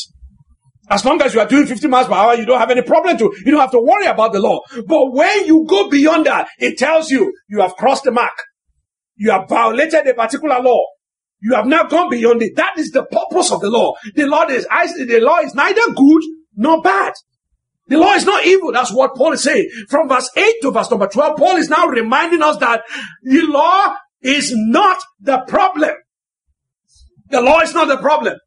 As 0.89 1.05
long 1.05 1.21
as 1.21 1.33
you 1.33 1.39
are 1.39 1.47
doing 1.47 1.65
50 1.65 1.87
miles 1.87 2.07
per 2.07 2.13
hour, 2.13 2.35
you 2.35 2.45
don't 2.45 2.59
have 2.59 2.69
any 2.69 2.81
problem 2.81 3.17
to, 3.17 3.33
you 3.45 3.51
don't 3.51 3.61
have 3.61 3.71
to 3.71 3.79
worry 3.79 4.05
about 4.05 4.33
the 4.33 4.39
law. 4.39 4.59
But 4.85 5.13
when 5.13 5.45
you 5.45 5.65
go 5.67 5.89
beyond 5.89 6.25
that, 6.25 6.49
it 6.59 6.77
tells 6.77 7.09
you 7.09 7.33
you 7.47 7.61
have 7.61 7.75
crossed 7.75 8.03
the 8.03 8.11
mark. 8.11 8.33
You 9.15 9.31
have 9.31 9.47
violated 9.47 10.05
a 10.07 10.13
particular 10.13 10.59
law. 10.61 10.85
You 11.43 11.55
have 11.55 11.67
now 11.67 11.83
gone 11.83 12.09
beyond 12.09 12.41
it. 12.41 12.55
That 12.55 12.79
is 12.79 12.91
the 12.91 13.03
purpose 13.03 13.51
of 13.51 13.59
the 13.59 13.69
law. 13.69 13.95
The 14.15 14.25
law 14.25 14.45
is, 14.45 14.65
the 14.65 15.19
law 15.21 15.39
is 15.39 15.53
neither 15.53 15.91
good 15.93 16.23
nor 16.55 16.81
bad. 16.81 17.13
The 17.87 17.97
law 17.97 18.13
is 18.13 18.25
not 18.25 18.45
evil. 18.45 18.71
That's 18.71 18.93
what 18.93 19.13
Paul 19.15 19.33
is 19.33 19.43
saying. 19.43 19.69
From 19.89 20.07
verse 20.07 20.29
8 20.37 20.55
to 20.61 20.71
verse 20.71 20.89
number 20.89 21.07
12, 21.07 21.37
Paul 21.37 21.57
is 21.57 21.69
now 21.69 21.85
reminding 21.87 22.41
us 22.41 22.55
that 22.57 22.83
the 23.23 23.41
law 23.41 23.93
is 24.21 24.53
not 24.55 24.99
the 25.19 25.39
problem. 25.39 25.91
The 27.29 27.41
law 27.41 27.59
is 27.59 27.73
not 27.73 27.89
the 27.89 27.97
problem. 27.97 28.37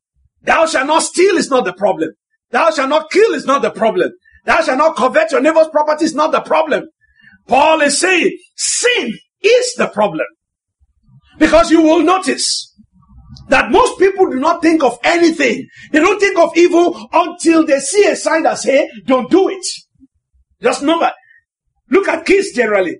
Thou 0.40 0.64
shalt 0.64 0.86
not 0.86 1.02
steal 1.02 1.36
is 1.36 1.50
not 1.50 1.66
the 1.66 1.74
problem. 1.74 2.10
Thou 2.50 2.70
shalt 2.70 2.88
not 2.88 3.10
kill 3.10 3.34
is 3.34 3.44
not 3.44 3.60
the 3.60 3.72
problem. 3.72 4.10
Thou 4.46 4.62
shalt 4.62 4.78
not 4.78 4.96
covet 4.96 5.32
your 5.32 5.42
neighbor's 5.42 5.68
property 5.68 6.06
is 6.06 6.14
not 6.14 6.32
the 6.32 6.40
problem. 6.40 6.84
Paul 7.46 7.82
is 7.82 8.00
saying 8.00 8.38
sin 8.56 9.12
is 9.42 9.74
the 9.76 9.88
problem. 9.88 10.26
Because 11.38 11.70
you 11.70 11.82
will 11.82 12.02
notice 12.02 12.74
that 13.48 13.70
most 13.70 13.98
people 13.98 14.30
do 14.30 14.38
not 14.38 14.62
think 14.62 14.82
of 14.82 14.98
anything. 15.04 15.66
They 15.92 16.00
don't 16.00 16.18
think 16.20 16.38
of 16.38 16.56
evil 16.56 17.08
until 17.12 17.64
they 17.64 17.78
see 17.78 18.06
a 18.06 18.16
sign 18.16 18.42
that 18.44 18.58
say, 18.58 18.90
don't 19.04 19.30
do 19.30 19.48
it. 19.48 19.64
Just 20.60 20.80
remember, 20.80 21.12
look 21.90 22.08
at 22.08 22.26
kids 22.26 22.52
generally. 22.52 22.98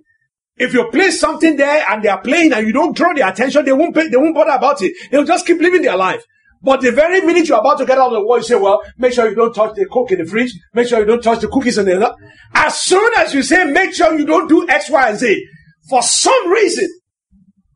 If 0.55 0.73
you 0.73 0.89
place 0.89 1.19
something 1.19 1.55
there 1.55 1.85
and 1.89 2.01
they 2.01 2.09
are 2.09 2.21
playing 2.21 2.53
and 2.53 2.65
you 2.65 2.73
don't 2.73 2.95
draw 2.95 3.13
their 3.13 3.29
attention, 3.29 3.63
they 3.63 3.73
won't 3.73 3.93
pay, 3.93 4.07
they 4.07 4.17
won't 4.17 4.33
bother 4.33 4.51
about 4.51 4.81
it. 4.81 4.93
They'll 5.11 5.25
just 5.25 5.45
keep 5.45 5.59
living 5.59 5.83
their 5.83 5.97
life. 5.97 6.23
But 6.61 6.81
the 6.81 6.91
very 6.91 7.21
minute 7.21 7.47
you're 7.47 7.59
about 7.59 7.77
to 7.77 7.85
get 7.85 7.99
out 7.99 8.07
of 8.07 8.13
the 8.13 8.25
wall, 8.25 8.37
you 8.37 8.43
say, 8.43 8.55
well, 8.55 8.81
make 8.97 9.13
sure 9.13 9.29
you 9.29 9.35
don't 9.35 9.53
touch 9.53 9.75
the 9.75 9.85
coke 9.85 10.11
in 10.11 10.19
the 10.19 10.25
fridge. 10.25 10.51
Make 10.73 10.87
sure 10.87 10.99
you 10.99 11.05
don't 11.05 11.21
touch 11.21 11.41
the 11.41 11.47
cookies 11.47 11.77
in 11.77 11.85
the, 11.85 11.97
other. 11.97 12.15
as 12.53 12.81
soon 12.81 13.11
as 13.17 13.33
you 13.35 13.43
say, 13.43 13.65
make 13.65 13.93
sure 13.93 14.17
you 14.17 14.25
don't 14.25 14.47
do 14.47 14.67
X, 14.67 14.89
Y, 14.89 15.09
and 15.09 15.19
Z, 15.19 15.45
for 15.87 16.01
some 16.01 16.49
reason, 16.49 16.89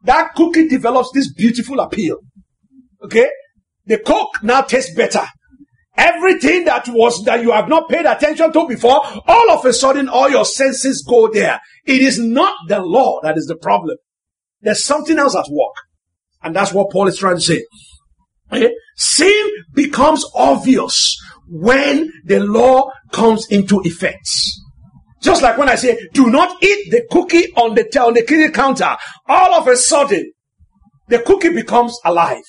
that 0.03 0.33
cookie 0.33 0.67
develops 0.67 1.11
this 1.13 1.31
beautiful 1.31 1.79
appeal. 1.79 2.17
Okay? 3.03 3.29
The 3.85 3.97
coke 3.97 4.43
now 4.43 4.61
tastes 4.61 4.93
better. 4.95 5.25
Everything 5.97 6.65
that 6.65 6.87
was, 6.87 7.23
that 7.25 7.41
you 7.41 7.51
have 7.51 7.67
not 7.67 7.89
paid 7.89 8.05
attention 8.05 8.53
to 8.53 8.67
before, 8.67 9.01
all 9.27 9.51
of 9.51 9.65
a 9.65 9.73
sudden, 9.73 10.07
all 10.07 10.29
your 10.29 10.45
senses 10.45 11.05
go 11.07 11.29
there. 11.31 11.59
It 11.85 12.01
is 12.01 12.17
not 12.17 12.55
the 12.67 12.79
law 12.79 13.19
that 13.23 13.37
is 13.37 13.45
the 13.47 13.57
problem. 13.57 13.97
There's 14.61 14.85
something 14.85 15.17
else 15.17 15.35
at 15.35 15.45
work. 15.49 15.73
And 16.43 16.55
that's 16.55 16.73
what 16.73 16.91
Paul 16.91 17.07
is 17.07 17.17
trying 17.17 17.35
to 17.35 17.41
say. 17.41 17.65
Okay? 18.51 18.73
Sin 18.95 19.49
becomes 19.73 20.25
obvious 20.35 21.17
when 21.47 22.11
the 22.25 22.39
law 22.39 22.91
comes 23.11 23.47
into 23.47 23.81
effect. 23.81 24.29
Just 25.21 25.43
like 25.43 25.57
when 25.57 25.69
I 25.69 25.75
say, 25.75 25.99
do 26.13 26.29
not 26.31 26.63
eat 26.63 26.91
the 26.91 27.05
cookie 27.11 27.53
on 27.55 27.75
the, 27.75 27.83
on 27.99 28.13
the 28.13 28.23
kitchen 28.23 28.51
counter. 28.51 28.97
All 29.27 29.53
of 29.53 29.67
a 29.67 29.75
sudden, 29.75 30.31
the 31.09 31.19
cookie 31.19 31.53
becomes 31.53 31.99
alive. 32.03 32.43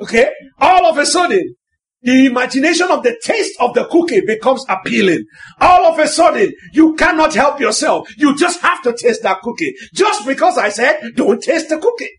Okay? 0.00 0.30
All 0.58 0.86
of 0.86 0.98
a 0.98 1.06
sudden, 1.06 1.54
the 2.02 2.26
imagination 2.26 2.88
of 2.90 3.02
the 3.02 3.18
taste 3.22 3.56
of 3.58 3.74
the 3.74 3.86
cookie 3.86 4.20
becomes 4.20 4.64
appealing. 4.68 5.24
All 5.60 5.86
of 5.86 5.98
a 5.98 6.06
sudden, 6.06 6.52
you 6.72 6.94
cannot 6.94 7.34
help 7.34 7.58
yourself. 7.58 8.08
You 8.16 8.36
just 8.36 8.60
have 8.60 8.82
to 8.82 8.92
taste 8.92 9.22
that 9.22 9.40
cookie. 9.42 9.74
Just 9.94 10.26
because 10.26 10.58
I 10.58 10.68
said, 10.68 11.00
don't 11.16 11.42
taste 11.42 11.68
the 11.68 11.78
cookie. 11.78 12.10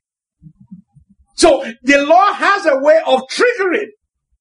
So 1.35 1.63
the 1.83 1.99
law 1.99 2.33
has 2.33 2.65
a 2.65 2.79
way 2.79 2.99
of 3.05 3.21
triggering 3.31 3.87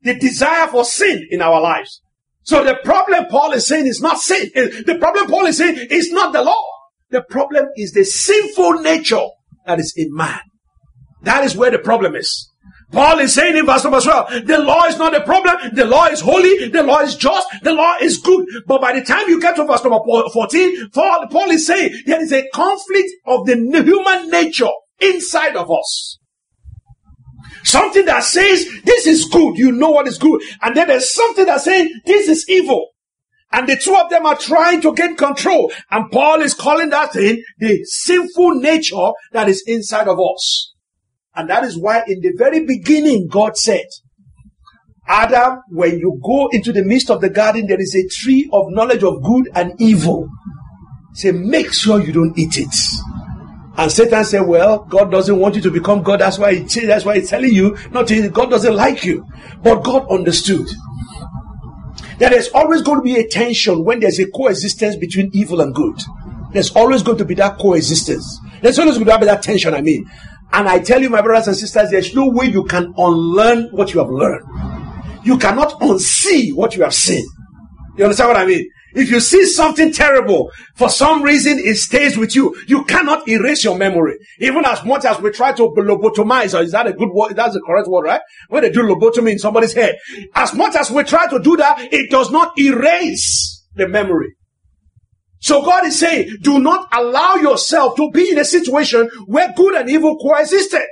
the 0.03 0.19
desire 0.19 0.67
for 0.69 0.85
sin 0.85 1.27
in 1.31 1.43
our 1.43 1.61
lives. 1.61 2.01
So 2.43 2.65
the 2.65 2.79
problem 2.83 3.27
Paul 3.27 3.53
is 3.53 3.67
saying 3.67 3.87
is 3.87 4.01
not 4.01 4.19
sin. 4.19 4.51
The 4.55 4.97
problem 4.99 5.29
Paul 5.29 5.47
is 5.47 5.59
saying 5.59 5.89
is 5.91 6.11
not 6.11 6.33
the 6.33 6.43
law. 6.43 6.63
The 7.11 7.23
problem 7.23 7.67
is 7.77 7.93
the 7.93 8.05
sinful 8.05 8.81
nature 8.81 9.27
that 9.67 9.79
is 9.79 9.93
in 9.97 10.15
man. 10.15 10.41
That 11.23 11.45
is 11.45 11.55
where 11.57 11.71
the 11.71 11.79
problem 11.79 12.17
is. 12.17 12.51
Paul 12.93 13.19
is 13.19 13.35
saying 13.35 13.57
in 13.57 13.67
verse 13.67 13.83
number 13.83 14.01
12, 14.01 14.47
the 14.47 14.59
law 14.59 14.85
is 14.85 14.97
not 14.97 15.15
a 15.15 15.23
problem. 15.23 15.75
The 15.75 15.85
law 15.85 16.07
is 16.07 16.21
holy. 16.21 16.69
The 16.69 16.83
law 16.83 17.01
is 17.01 17.17
just. 17.17 17.49
The 17.63 17.73
law 17.73 17.97
is 18.01 18.19
good. 18.19 18.47
But 18.67 18.81
by 18.81 18.99
the 18.99 19.05
time 19.05 19.29
you 19.29 19.41
get 19.41 19.57
to 19.57 19.65
verse 19.65 19.83
number 19.83 19.99
14, 20.33 20.91
Paul, 20.91 21.51
is 21.51 21.67
saying 21.67 22.03
there 22.07 22.23
is 22.23 22.33
a 22.33 22.49
conflict 22.55 23.11
of 23.27 23.47
the 23.47 23.57
human 23.57 24.31
nature 24.31 24.71
inside 25.01 25.57
of 25.57 25.71
us. 25.71 26.19
Something 27.65 28.05
that 28.07 28.23
says 28.23 28.67
this 28.85 29.07
is 29.07 29.25
good. 29.27 29.59
You 29.59 29.73
know 29.73 29.91
what 29.91 30.07
is 30.07 30.19
good. 30.19 30.41
And 30.63 30.77
then 30.77 30.87
there's 30.87 31.13
something 31.13 31.47
that 31.47 31.63
says 31.63 31.89
this 32.05 32.29
is 32.29 32.49
evil. 32.49 32.91
And 33.51 33.69
the 33.69 33.77
two 33.77 33.97
of 33.97 34.11
them 34.11 34.27
are 34.27 34.37
trying 34.37 34.81
to 34.83 34.95
get 34.95 35.19
control. 35.19 35.73
And 35.91 36.11
Paul 36.13 36.43
is 36.43 36.55
calling 36.55 36.91
that 36.91 37.13
thing 37.13 37.43
the 37.59 37.85
sinful 37.85 38.61
nature 38.61 39.11
that 39.33 39.49
is 39.49 39.65
inside 39.67 40.07
of 40.07 40.19
us. 40.21 40.75
And 41.37 41.51
that 41.51 41.65
is 41.65 41.79
why 41.79 42.03
in 42.07 42.21
the 42.21 42.33
very 42.37 42.65
beginning, 42.65 43.29
God 43.31 43.57
said, 43.57 43.87
Adam, 45.07 45.61
when 45.69 45.99
you 45.99 46.21
go 46.25 46.49
into 46.51 46.73
the 46.73 46.83
midst 46.83 47.11
of 47.11 47.21
the 47.21 47.31
garden, 47.31 47.67
there 47.67 47.81
is 47.81 47.95
a 47.95 48.09
tree 48.09 48.49
of 48.53 48.71
knowledge 48.71 49.05
of 49.05 49.23
good 49.23 49.49
and 49.55 49.81
evil. 49.81 50.29
Say, 51.13 51.33
make 51.33 51.73
sure 51.73 52.01
you 52.01 52.13
don't 52.13 52.37
eat 52.39 52.59
it. 52.59 52.75
And 53.79 53.93
Satan 53.93 54.25
said, 54.25 54.41
well, 54.41 54.85
God 54.85 55.11
doesn't 55.11 55.39
want 55.39 55.55
you 55.55 55.61
to 55.63 55.71
become 55.71 56.03
God. 56.03 56.21
That's 56.21 56.39
why 56.39 56.55
he, 56.55 56.87
that's 56.87 57.05
why 57.05 57.19
he's 57.19 57.29
telling 57.29 57.53
you 57.53 57.77
not 57.91 58.09
to, 58.09 58.29
God 58.31 58.51
doesn't 58.51 58.75
like 58.75 59.05
you. 59.05 59.25
But 59.63 59.85
God 59.85 60.11
understood. 60.11 60.67
There 62.19 62.33
is 62.33 62.49
always 62.55 62.81
going 62.81 62.99
to 63.01 63.03
be 63.03 63.17
a 63.17 63.29
tension 63.29 63.85
when 63.85 64.01
there's 64.01 64.19
a 64.19 64.31
coexistence 64.31 64.97
between 64.97 65.31
evil 65.35 65.61
and 65.61 65.75
good. 65.75 66.01
There's 66.53 66.71
always 66.71 67.03
going 67.03 67.19
to 67.19 67.27
be 67.27 67.35
that 67.35 67.59
coexistence. 67.59 68.41
There's 68.63 68.79
always 68.79 68.97
going 68.97 69.07
to 69.07 69.19
be 69.19 69.27
that 69.27 69.43
tension, 69.43 69.75
I 69.75 69.83
mean. 69.83 70.07
And 70.53 70.69
I 70.69 70.79
tell 70.79 71.03
you, 71.03 71.11
my 71.11 71.23
brothers 71.23 71.49
and 71.49 71.57
sisters, 71.57 71.91
there's 71.91 72.15
no 72.15 72.29
way 72.29 72.47
you 72.47 72.65
can 72.65 72.95
unlearn 72.97 73.69
what 73.73 73.93
you 73.93 74.01
have 74.01 74.11
learned. 74.11 74.45
You 75.25 75.39
cannot 75.39 75.81
unsee 75.81 76.55
what 76.55 76.77
you 76.77 76.83
have 76.85 76.95
seen. 76.95 77.27
You 77.97 78.05
understand 78.05 78.29
what 78.29 78.37
I 78.37 78.47
mean? 78.47 78.69
If 78.95 79.11
you 79.11 79.21
see 79.21 79.45
something 79.45 79.93
terrible, 79.93 80.51
for 80.75 80.89
some 80.89 81.23
reason 81.23 81.59
it 81.59 81.77
stays 81.77 82.17
with 82.17 82.35
you. 82.35 82.57
You 82.67 82.85
cannot 82.85 83.29
erase 83.29 83.63
your 83.63 83.77
memory. 83.77 84.15
Even 84.39 84.65
as 84.65 84.83
much 84.85 85.05
as 85.05 85.21
we 85.21 85.31
try 85.33 85.53
to 85.53 85.63
lobotomize, 85.65 86.59
or 86.59 86.63
is 86.63 86.73
that 86.73 86.87
a 86.87 86.95
good 86.95 87.11
word? 87.11 87.37
That's 87.37 87.53
the 87.53 87.61
correct 87.61 87.89
word, 87.89 88.05
right? 88.05 88.23
When 88.49 88.63
they 88.63 88.71
do 88.71 88.83
lobotomy 88.83 89.33
in 89.33 89.39
somebody's 89.39 89.75
head. 89.75 89.99
As 90.35 90.55
much 90.55 90.77
as 90.77 90.91
we 90.91 91.05
try 91.05 91.27
to 91.27 91.39
do 91.39 91.57
that, 91.59 91.93
it 91.93 92.11
does 92.11 92.31
not 92.31 92.59
erase 92.59 93.67
the 93.75 93.87
memory. 93.87 94.35
So 95.47 95.63
God 95.63 95.87
is 95.87 95.97
saying, 95.97 96.39
do 96.43 96.59
not 96.59 96.89
allow 96.93 97.37
yourself 97.37 97.95
to 97.99 98.11
be 98.11 98.33
in 98.33 98.39
a 98.39 98.45
situation 98.45 99.09
where 99.27 99.53
good 99.57 99.77
and 99.77 99.89
evil 99.89 100.19
coexisted. 100.19 100.83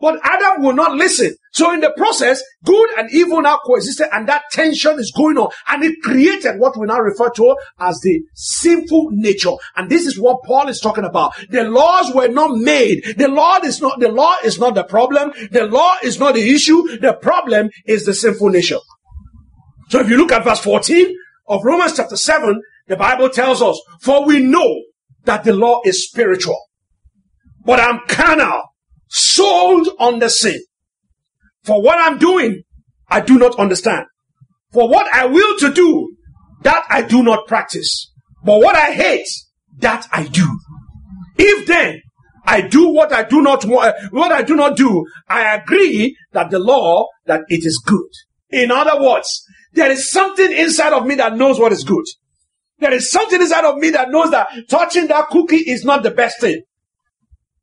But 0.00 0.20
Adam 0.24 0.62
will 0.62 0.72
not 0.72 0.96
listen. 0.96 1.36
So 1.52 1.70
in 1.70 1.80
the 1.80 1.92
process, 1.94 2.42
good 2.64 2.88
and 2.96 3.12
evil 3.12 3.42
now 3.42 3.58
coexisted 3.62 4.06
and 4.10 4.26
that 4.26 4.44
tension 4.52 4.98
is 4.98 5.12
going 5.14 5.36
on 5.36 5.50
and 5.68 5.84
it 5.84 5.96
created 6.02 6.58
what 6.58 6.78
we 6.78 6.86
now 6.86 6.98
refer 6.98 7.28
to 7.28 7.56
as 7.78 8.00
the 8.00 8.22
sinful 8.32 9.08
nature. 9.10 9.52
And 9.76 9.90
this 9.90 10.06
is 10.06 10.18
what 10.18 10.42
Paul 10.44 10.68
is 10.68 10.80
talking 10.80 11.04
about. 11.04 11.34
The 11.50 11.64
laws 11.64 12.10
were 12.14 12.28
not 12.28 12.56
made. 12.56 13.04
The 13.18 13.28
law 13.28 13.58
is 13.62 13.82
not, 13.82 14.00
the 14.00 14.08
law 14.08 14.36
is 14.42 14.58
not 14.58 14.74
the 14.74 14.84
problem. 14.84 15.34
The 15.50 15.66
law 15.66 15.96
is 16.02 16.18
not 16.18 16.36
the 16.36 16.54
issue. 16.54 16.96
The 17.00 17.12
problem 17.20 17.68
is 17.84 18.06
the 18.06 18.14
sinful 18.14 18.48
nature. 18.48 18.80
So 19.90 20.00
if 20.00 20.08
you 20.08 20.16
look 20.16 20.32
at 20.32 20.42
verse 20.42 20.60
14 20.60 21.14
of 21.48 21.62
Romans 21.62 21.94
chapter 21.94 22.16
7, 22.16 22.62
the 22.86 22.96
Bible 22.96 23.28
tells 23.28 23.62
us, 23.62 23.80
for 24.00 24.26
we 24.26 24.40
know 24.40 24.82
that 25.24 25.44
the 25.44 25.52
law 25.52 25.80
is 25.84 26.08
spiritual, 26.08 26.58
but 27.64 27.80
I'm 27.80 28.00
carnal, 28.08 28.62
sold 29.08 29.88
on 29.98 30.18
the 30.18 30.28
sin. 30.28 30.60
For 31.62 31.80
what 31.82 31.98
I'm 31.98 32.18
doing, 32.18 32.62
I 33.08 33.20
do 33.20 33.38
not 33.38 33.58
understand. 33.58 34.06
For 34.72 34.88
what 34.88 35.12
I 35.12 35.26
will 35.26 35.58
to 35.60 35.72
do, 35.72 36.16
that 36.62 36.84
I 36.90 37.02
do 37.02 37.22
not 37.22 37.46
practice. 37.46 38.10
But 38.44 38.58
what 38.58 38.76
I 38.76 38.92
hate, 38.92 39.28
that 39.78 40.06
I 40.12 40.24
do. 40.24 40.58
If 41.38 41.66
then 41.66 42.00
I 42.44 42.60
do 42.60 42.90
what 42.90 43.12
I 43.12 43.22
do 43.22 43.40
not 43.40 43.64
want, 43.64 43.94
what 44.10 44.32
I 44.32 44.42
do 44.42 44.54
not 44.56 44.76
do, 44.76 45.06
I 45.28 45.54
agree 45.54 46.16
that 46.32 46.50
the 46.50 46.58
law, 46.58 47.06
that 47.26 47.42
it 47.48 47.64
is 47.64 47.82
good. 47.84 48.10
In 48.50 48.70
other 48.70 49.00
words, 49.00 49.42
there 49.72 49.90
is 49.90 50.10
something 50.10 50.52
inside 50.52 50.92
of 50.92 51.06
me 51.06 51.14
that 51.16 51.36
knows 51.36 51.58
what 51.58 51.72
is 51.72 51.84
good. 51.84 52.04
There 52.84 52.92
is 52.92 53.10
something 53.10 53.40
inside 53.40 53.64
of 53.64 53.78
me 53.78 53.88
that 53.90 54.10
knows 54.10 54.30
that 54.32 54.46
touching 54.68 55.06
that 55.06 55.28
cookie 55.28 55.56
is 55.56 55.86
not 55.86 56.02
the 56.02 56.10
best 56.10 56.38
thing. 56.38 56.60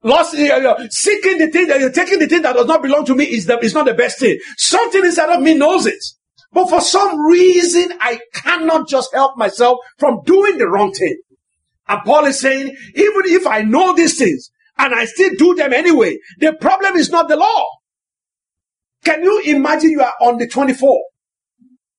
Lost, 0.02 0.34
uh, 0.34 0.88
seeking 0.90 1.38
the 1.38 1.48
thing 1.52 1.68
that 1.68 1.80
you're 1.80 1.92
taking 1.92 2.18
the 2.18 2.26
thing 2.26 2.42
that 2.42 2.54
does 2.54 2.66
not 2.66 2.82
belong 2.82 3.06
to 3.06 3.14
me 3.14 3.26
is 3.26 3.46
the, 3.46 3.60
is 3.60 3.76
not 3.76 3.86
the 3.86 3.94
best 3.94 4.18
thing. 4.18 4.40
Something 4.58 5.06
inside 5.06 5.30
of 5.30 5.40
me 5.40 5.54
knows 5.54 5.86
it. 5.86 6.04
But 6.52 6.72
for 6.72 6.82
some 6.82 7.22
reason, 7.28 7.94
I 8.02 8.20
cannot 8.34 8.90
just 8.90 9.14
help 9.14 9.38
myself 9.38 9.78
from 10.00 10.24
doing 10.26 10.58
the 10.58 10.68
wrong 10.68 10.92
thing. 10.92 11.16
And 11.88 12.02
Paul 12.04 12.26
is 12.26 12.40
saying, 12.40 12.76
even 12.96 13.22
if 13.26 13.46
I 13.46 13.62
know 13.62 13.94
these 13.94 14.18
things 14.18 14.50
and 14.80 14.96
I 14.96 15.06
still 15.06 15.34
do 15.38 15.54
them 15.54 15.72
anyway, 15.72 16.18
the 16.40 16.54
problem 16.54 16.96
is 16.96 17.12
not 17.12 17.30
the 17.30 17.36
law. 17.36 17.68
Can 19.06 19.22
you 19.22 19.40
imagine 19.46 19.92
you 19.92 20.02
are 20.02 20.16
on 20.20 20.40
the 20.40 20.48
24? 20.48 21.00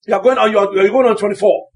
You 0.09 0.15
are 0.15 0.23
going 0.23 0.39
on, 0.39 0.51
you 0.51 0.59
are, 0.59 0.75
you 0.75 0.81
are 0.81 0.89
going 0.89 1.07
on 1.07 1.17
24. 1.17 1.69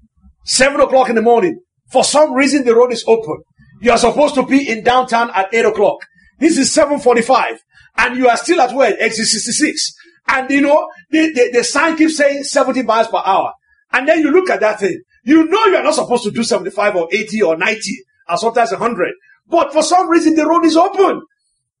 Seven 0.47 0.79
o'clock 0.79 1.09
in 1.09 1.15
the 1.15 1.21
morning. 1.21 1.59
For 1.91 2.03
some 2.03 2.33
reason, 2.33 2.63
the 2.63 2.73
road 2.73 2.93
is 2.93 3.03
open. 3.05 3.43
You 3.81 3.91
are 3.91 3.97
supposed 3.97 4.33
to 4.35 4.45
be 4.45 4.67
in 4.67 4.83
downtown 4.83 5.29
at 5.35 5.53
eight 5.53 5.65
o'clock. 5.65 5.99
This 6.39 6.57
is 6.57 6.73
745 6.73 7.61
and 7.97 8.17
you 8.17 8.27
are 8.29 8.37
still 8.37 8.61
at 8.61 8.73
where? 8.73 8.95
Exit 8.99 9.27
66. 9.27 9.93
And 10.29 10.49
you 10.49 10.61
know, 10.61 10.89
the, 11.09 11.31
the, 11.33 11.49
the 11.53 11.63
sign 11.63 11.97
keeps 11.97 12.17
saying 12.17 12.43
70 12.43 12.83
miles 12.83 13.07
per 13.07 13.21
hour. 13.23 13.53
And 13.91 14.07
then 14.07 14.19
you 14.19 14.31
look 14.31 14.49
at 14.49 14.59
that 14.61 14.79
thing. 14.79 15.01
You 15.23 15.45
know 15.47 15.65
you 15.65 15.75
are 15.75 15.83
not 15.83 15.95
supposed 15.95 16.23
to 16.23 16.31
do 16.31 16.43
75 16.43 16.95
or 16.95 17.07
80 17.11 17.41
or 17.41 17.57
90 17.57 17.81
or 18.29 18.37
sometimes 18.37 18.71
100. 18.71 19.13
But 19.47 19.73
for 19.73 19.83
some 19.83 20.09
reason 20.09 20.35
the 20.35 20.45
road 20.45 20.65
is 20.65 20.77
open. 20.77 21.21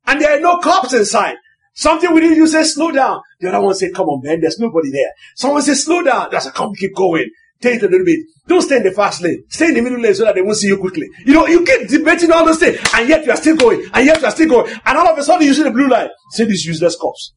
And 0.05 0.21
there 0.21 0.37
are 0.37 0.39
no 0.39 0.57
cops 0.57 0.93
inside. 0.93 1.35
Something 1.73 2.13
within 2.13 2.33
you 2.33 2.47
says 2.47 2.73
slow 2.73 2.91
down. 2.91 3.21
The 3.39 3.49
other 3.49 3.61
one 3.61 3.75
say, 3.75 3.91
come 3.91 4.07
on 4.07 4.23
man, 4.23 4.41
there's 4.41 4.59
nobody 4.59 4.91
there. 4.91 5.11
Someone 5.35 5.61
says 5.61 5.83
slow 5.83 6.01
down. 6.01 6.29
That's 6.31 6.47
a 6.47 6.51
come 6.51 6.73
keep 6.73 6.95
going. 6.95 7.29
It 7.59 7.83
a 7.83 7.87
little 7.87 8.05
bit. 8.05 8.19
Don't 8.47 8.61
stay 8.61 8.77
in 8.77 8.83
the 8.83 8.91
fast 8.91 9.21
lane. 9.21 9.43
Stay 9.49 9.67
in 9.67 9.73
the 9.73 9.81
middle 9.81 9.99
lane 9.99 10.13
so 10.13 10.23
that 10.25 10.35
they 10.35 10.41
won't 10.41 10.57
see 10.57 10.67
you 10.67 10.77
quickly. 10.77 11.09
You 11.25 11.33
know, 11.33 11.47
you 11.47 11.65
keep 11.65 11.87
debating 11.87 12.31
all 12.31 12.45
those 12.45 12.59
things, 12.59 12.79
and 12.93 13.09
yet 13.09 13.25
you 13.25 13.31
are 13.31 13.37
still 13.37 13.57
going, 13.57 13.83
and 13.93 14.05
yet 14.05 14.21
you 14.21 14.27
are 14.27 14.31
still 14.31 14.49
going, 14.49 14.73
and 14.85 14.97
all 14.97 15.07
of 15.07 15.17
a 15.17 15.23
sudden 15.23 15.45
you 15.45 15.53
see 15.53 15.63
the 15.63 15.71
blue 15.71 15.87
light. 15.87 16.11
See 16.31 16.45
these 16.45 16.65
useless 16.65 16.95
cops. 16.95 17.33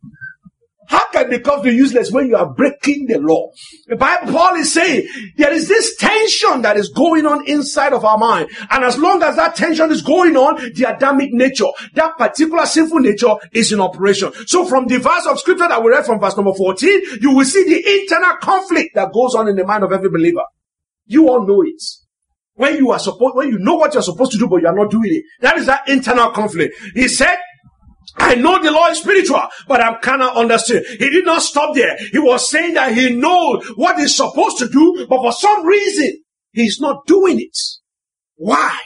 How 0.90 1.08
can 1.12 1.30
the 1.30 1.38
cops 1.38 1.62
be 1.62 1.70
useless 1.70 2.10
when 2.10 2.26
you 2.26 2.34
are 2.34 2.52
breaking 2.52 3.06
the 3.06 3.20
law? 3.20 3.52
The 3.86 3.94
Bible, 3.94 4.32
Paul 4.32 4.56
is 4.56 4.72
saying 4.72 5.06
there 5.36 5.52
is 5.52 5.68
this 5.68 5.94
tension 5.94 6.62
that 6.62 6.76
is 6.76 6.88
going 6.88 7.26
on 7.26 7.46
inside 7.46 7.92
of 7.92 8.04
our 8.04 8.18
mind. 8.18 8.50
And 8.70 8.82
as 8.82 8.98
long 8.98 9.22
as 9.22 9.36
that 9.36 9.54
tension 9.54 9.92
is 9.92 10.02
going 10.02 10.36
on, 10.36 10.56
the 10.74 10.92
Adamic 10.92 11.32
nature, 11.32 11.68
that 11.94 12.18
particular 12.18 12.66
sinful 12.66 12.98
nature 12.98 13.36
is 13.52 13.70
in 13.70 13.80
operation. 13.80 14.32
So 14.48 14.66
from 14.66 14.88
the 14.88 14.98
verse 14.98 15.26
of 15.26 15.38
scripture 15.38 15.68
that 15.68 15.80
we 15.80 15.90
read 15.90 16.06
from 16.06 16.18
verse 16.18 16.36
number 16.36 16.54
14, 16.54 17.02
you 17.20 17.36
will 17.36 17.44
see 17.44 17.62
the 17.62 18.00
internal 18.00 18.38
conflict 18.38 18.96
that 18.96 19.12
goes 19.12 19.36
on 19.36 19.46
in 19.46 19.54
the 19.54 19.64
mind 19.64 19.84
of 19.84 19.92
every 19.92 20.10
believer. 20.10 20.42
You 21.06 21.28
all 21.28 21.46
know 21.46 21.62
it. 21.62 21.80
When 22.54 22.78
you 22.78 22.90
are 22.90 22.98
supposed, 22.98 23.36
when 23.36 23.48
you 23.48 23.60
know 23.60 23.76
what 23.76 23.94
you're 23.94 24.02
supposed 24.02 24.32
to 24.32 24.38
do, 24.38 24.48
but 24.48 24.60
you 24.60 24.66
are 24.66 24.74
not 24.74 24.90
doing 24.90 25.14
it. 25.14 25.22
That 25.40 25.56
is 25.56 25.66
that 25.66 25.88
internal 25.88 26.32
conflict. 26.32 26.74
He 26.94 27.06
said, 27.06 27.38
I 28.16 28.34
know 28.34 28.62
the 28.62 28.70
law 28.70 28.88
is 28.88 28.98
spiritual, 28.98 29.42
but 29.68 29.80
I'm 29.80 30.00
cannot 30.00 30.36
understand. 30.36 30.84
He 30.86 31.10
did 31.10 31.24
not 31.24 31.42
stop 31.42 31.74
there. 31.74 31.96
He 32.12 32.18
was 32.18 32.48
saying 32.48 32.74
that 32.74 32.94
he 32.94 33.14
knows 33.14 33.66
what 33.76 33.98
he's 33.98 34.16
supposed 34.16 34.58
to 34.58 34.68
do, 34.68 35.06
but 35.08 35.18
for 35.18 35.32
some 35.32 35.64
reason, 35.64 36.22
he's 36.52 36.80
not 36.80 37.06
doing 37.06 37.40
it. 37.40 37.56
Why? 38.36 38.76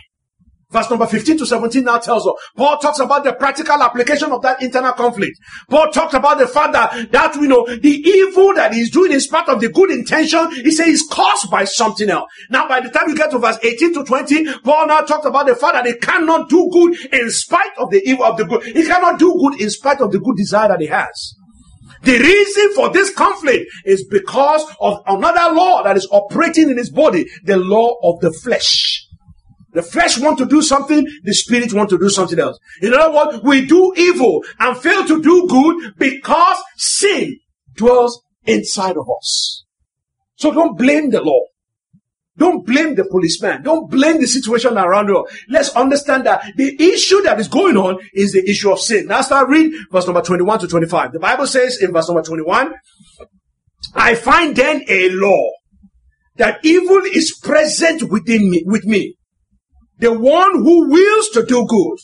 Verse 0.75 0.91
number 0.91 1.07
15 1.07 1.39
to 1.39 1.47
17 1.47 1.85
now 1.85 1.99
tells 1.99 2.27
us, 2.27 2.35
Paul 2.57 2.79
talks 2.79 2.99
about 2.99 3.23
the 3.23 3.33
practical 3.33 3.81
application 3.81 4.33
of 4.33 4.43
that 4.43 4.61
internal 4.61 4.91
conflict. 4.91 5.39
Paul 5.71 5.93
talks 5.93 6.15
about 6.15 6.39
the 6.39 6.49
fact 6.49 6.73
that, 6.73 7.13
that, 7.13 7.37
you 7.37 7.47
know, 7.47 7.65
the 7.65 7.91
evil 7.91 8.53
that 8.55 8.75
he's 8.75 8.91
doing 8.91 9.13
in 9.13 9.21
spite 9.21 9.49
of 9.49 9.61
the 9.61 9.69
good 9.69 9.93
intention, 9.93 10.51
he 10.51 10.73
says 10.73 10.89
is 10.89 11.09
caused 11.09 11.49
by 11.49 11.63
something 11.63 12.11
else. 12.11 12.29
Now, 12.51 12.67
by 12.67 12.81
the 12.81 12.91
time 12.91 13.09
you 13.09 13.15
get 13.15 13.31
to 13.31 13.39
verse 13.39 13.57
18 13.63 13.95
to 13.95 14.05
20, 14.05 14.53
Paul 14.65 14.89
now 14.89 15.03
talks 15.03 15.25
about 15.25 15.47
the 15.47 15.55
fact 15.55 15.75
that 15.75 15.87
he 15.87 15.95
cannot 15.95 16.49
do 16.49 16.69
good 16.73 17.15
in 17.15 17.31
spite 17.31 17.79
of 17.79 17.91
the 17.91 18.03
evil 18.05 18.25
of 18.25 18.37
the 18.37 18.45
good. 18.45 18.65
He 18.65 18.85
cannot 18.85 19.21
do 19.21 19.33
good 19.33 19.61
in 19.61 19.71
spite 19.71 20.01
of 20.01 20.11
the 20.11 20.19
good 20.19 20.35
desire 20.37 20.67
that 20.67 20.81
he 20.81 20.89
has. 20.89 21.37
The 22.03 22.19
reason 22.19 22.75
for 22.75 22.91
this 22.91 23.15
conflict 23.15 23.71
is 23.85 24.05
because 24.11 24.65
of 24.81 24.99
another 25.07 25.55
law 25.55 25.85
that 25.85 25.97
is 25.97 26.09
operating 26.11 26.69
in 26.69 26.79
his 26.79 26.91
body, 26.91 27.27
the 27.45 27.59
law 27.59 27.95
of 28.03 28.19
the 28.19 28.33
flesh. 28.33 29.04
The 29.75 29.83
flesh 29.83 30.19
want 30.19 30.39
to 30.39 30.47
do 30.47 30.63
something, 30.63 31.07
the 31.25 31.35
spirit 31.35 31.73
want 31.73 31.91
to 31.91 31.99
do 31.99 32.09
something 32.09 32.39
else. 32.39 32.59
In 32.81 32.95
other 32.95 33.13
words, 33.13 33.43
we 33.43 33.67
do 33.67 33.93
evil 33.97 34.45
and 34.61 34.79
fail 34.79 35.05
to 35.05 35.21
do 35.21 35.47
good 35.49 35.99
because 35.99 36.59
sin 36.77 37.39
dwells 37.75 38.23
inside 38.47 38.97
of 38.97 39.07
us. 39.11 39.65
So 40.37 40.53
don't 40.53 40.79
blame 40.79 41.11
the 41.11 41.21
law. 41.21 41.41
Don't 42.37 42.67
blame 42.67 42.95
the 42.95 43.05
policeman. 43.05 43.63
Don't 43.63 43.89
blame 43.91 44.21
the 44.21 44.27
situation 44.27 44.77
around 44.77 45.09
you. 45.09 45.27
Let's 45.49 45.71
understand 45.71 46.27
that 46.27 46.45
the 46.57 46.77
issue 46.83 47.23
that 47.23 47.39
is 47.39 47.49
going 47.49 47.77
on 47.77 47.99
is 48.13 48.33
the 48.33 48.49
issue 48.49 48.73
of 48.73 48.81
sin. 48.81 49.07
Now 49.07 49.23
start 49.23 49.49
read 49.49 49.73
verse 49.91 50.07
number 50.07 50.23
21 50.23 50.61
to 50.61 50.69
25. 50.69 51.13
The 51.13 51.21
Bible 51.21 51.47
says 51.47 51.81
in 51.81 51.93
verse 51.93 52.09
number 52.09 52.23
21, 52.23 52.75
I 53.95 54.15
find 54.17 54.57
then 54.57 54.83
a 54.89 55.11
law 55.11 55.51
that 56.37 56.59
evil 56.65 57.03
is 57.05 57.39
present 57.41 58.05
within 58.11 58.51
me, 58.51 58.65
with 58.67 58.85
me 58.85 59.17
the 59.99 60.13
one 60.13 60.63
who 60.63 60.91
wills 60.91 61.29
to 61.31 61.45
do 61.45 61.67
good. 61.67 61.99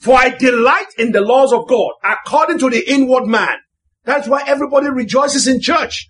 For 0.00 0.16
I 0.16 0.30
delight 0.30 0.88
in 0.98 1.12
the 1.12 1.22
laws 1.22 1.52
of 1.52 1.66
God 1.66 1.92
according 2.02 2.58
to 2.58 2.70
the 2.70 2.90
inward 2.90 3.26
man. 3.26 3.56
That's 4.04 4.28
why 4.28 4.44
everybody 4.46 4.88
rejoices 4.90 5.48
in 5.48 5.60
church. 5.60 6.06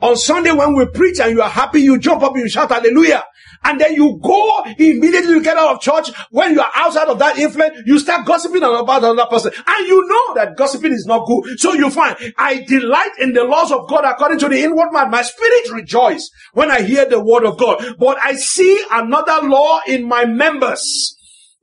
On 0.00 0.16
Sunday 0.16 0.52
when 0.52 0.74
we 0.74 0.86
preach 0.86 1.20
and 1.20 1.30
you 1.30 1.42
are 1.42 1.50
happy, 1.50 1.80
you 1.80 1.98
jump 1.98 2.22
up, 2.22 2.36
you 2.36 2.48
shout 2.48 2.70
hallelujah. 2.70 3.22
And 3.64 3.80
then 3.80 3.94
you 3.94 4.18
go 4.22 4.62
immediately 4.78 5.34
to 5.34 5.42
get 5.42 5.56
out 5.56 5.74
of 5.74 5.80
church. 5.80 6.10
When 6.30 6.52
you 6.52 6.60
are 6.60 6.70
outside 6.74 7.08
of 7.08 7.18
that 7.18 7.38
influence, 7.38 7.82
you 7.86 7.98
start 7.98 8.26
gossiping 8.26 8.62
about 8.62 9.02
another 9.02 9.26
person. 9.26 9.52
And 9.66 9.86
you 9.86 10.06
know 10.06 10.34
that 10.34 10.56
gossiping 10.56 10.92
is 10.92 11.06
not 11.06 11.26
good. 11.26 11.58
So 11.58 11.72
you 11.72 11.90
find, 11.90 12.16
I 12.36 12.64
delight 12.66 13.12
in 13.18 13.32
the 13.32 13.44
laws 13.44 13.72
of 13.72 13.88
God 13.88 14.04
according 14.04 14.38
to 14.40 14.48
the 14.48 14.62
inward 14.62 14.92
man. 14.92 15.10
My 15.10 15.22
spirit 15.22 15.70
rejoice 15.72 16.30
when 16.52 16.70
I 16.70 16.82
hear 16.82 17.06
the 17.08 17.22
word 17.22 17.44
of 17.44 17.58
God. 17.58 17.96
But 17.98 18.18
I 18.22 18.34
see 18.34 18.84
another 18.90 19.46
law 19.48 19.80
in 19.86 20.06
my 20.06 20.24
members 20.24 21.13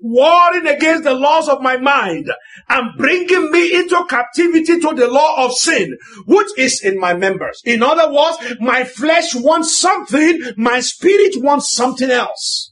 warring 0.01 0.67
against 0.67 1.03
the 1.03 1.13
laws 1.13 1.47
of 1.47 1.61
my 1.61 1.77
mind 1.77 2.29
and 2.69 2.97
bringing 2.97 3.51
me 3.51 3.75
into 3.75 4.03
captivity 4.05 4.79
to 4.79 4.93
the 4.95 5.07
law 5.07 5.45
of 5.45 5.53
sin, 5.53 5.97
which 6.25 6.47
is 6.57 6.83
in 6.83 6.99
my 6.99 7.13
members. 7.13 7.61
In 7.65 7.83
other 7.83 8.11
words, 8.11 8.37
my 8.59 8.83
flesh 8.83 9.35
wants 9.35 9.79
something, 9.79 10.41
my 10.57 10.79
spirit 10.79 11.35
wants 11.37 11.73
something 11.73 12.09
else. 12.09 12.71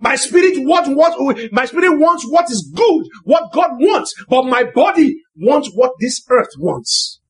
My 0.00 0.16
spirit 0.16 0.54
wants 0.66 0.88
what, 0.90 1.52
my 1.52 1.66
spirit 1.66 1.98
wants 1.98 2.26
what 2.28 2.50
is 2.50 2.70
good, 2.74 3.06
what 3.24 3.52
God 3.52 3.70
wants, 3.78 4.14
but 4.28 4.44
my 4.44 4.64
body 4.64 5.22
wants 5.36 5.70
what 5.74 5.92
this 6.00 6.22
earth 6.28 6.50
wants. 6.58 7.20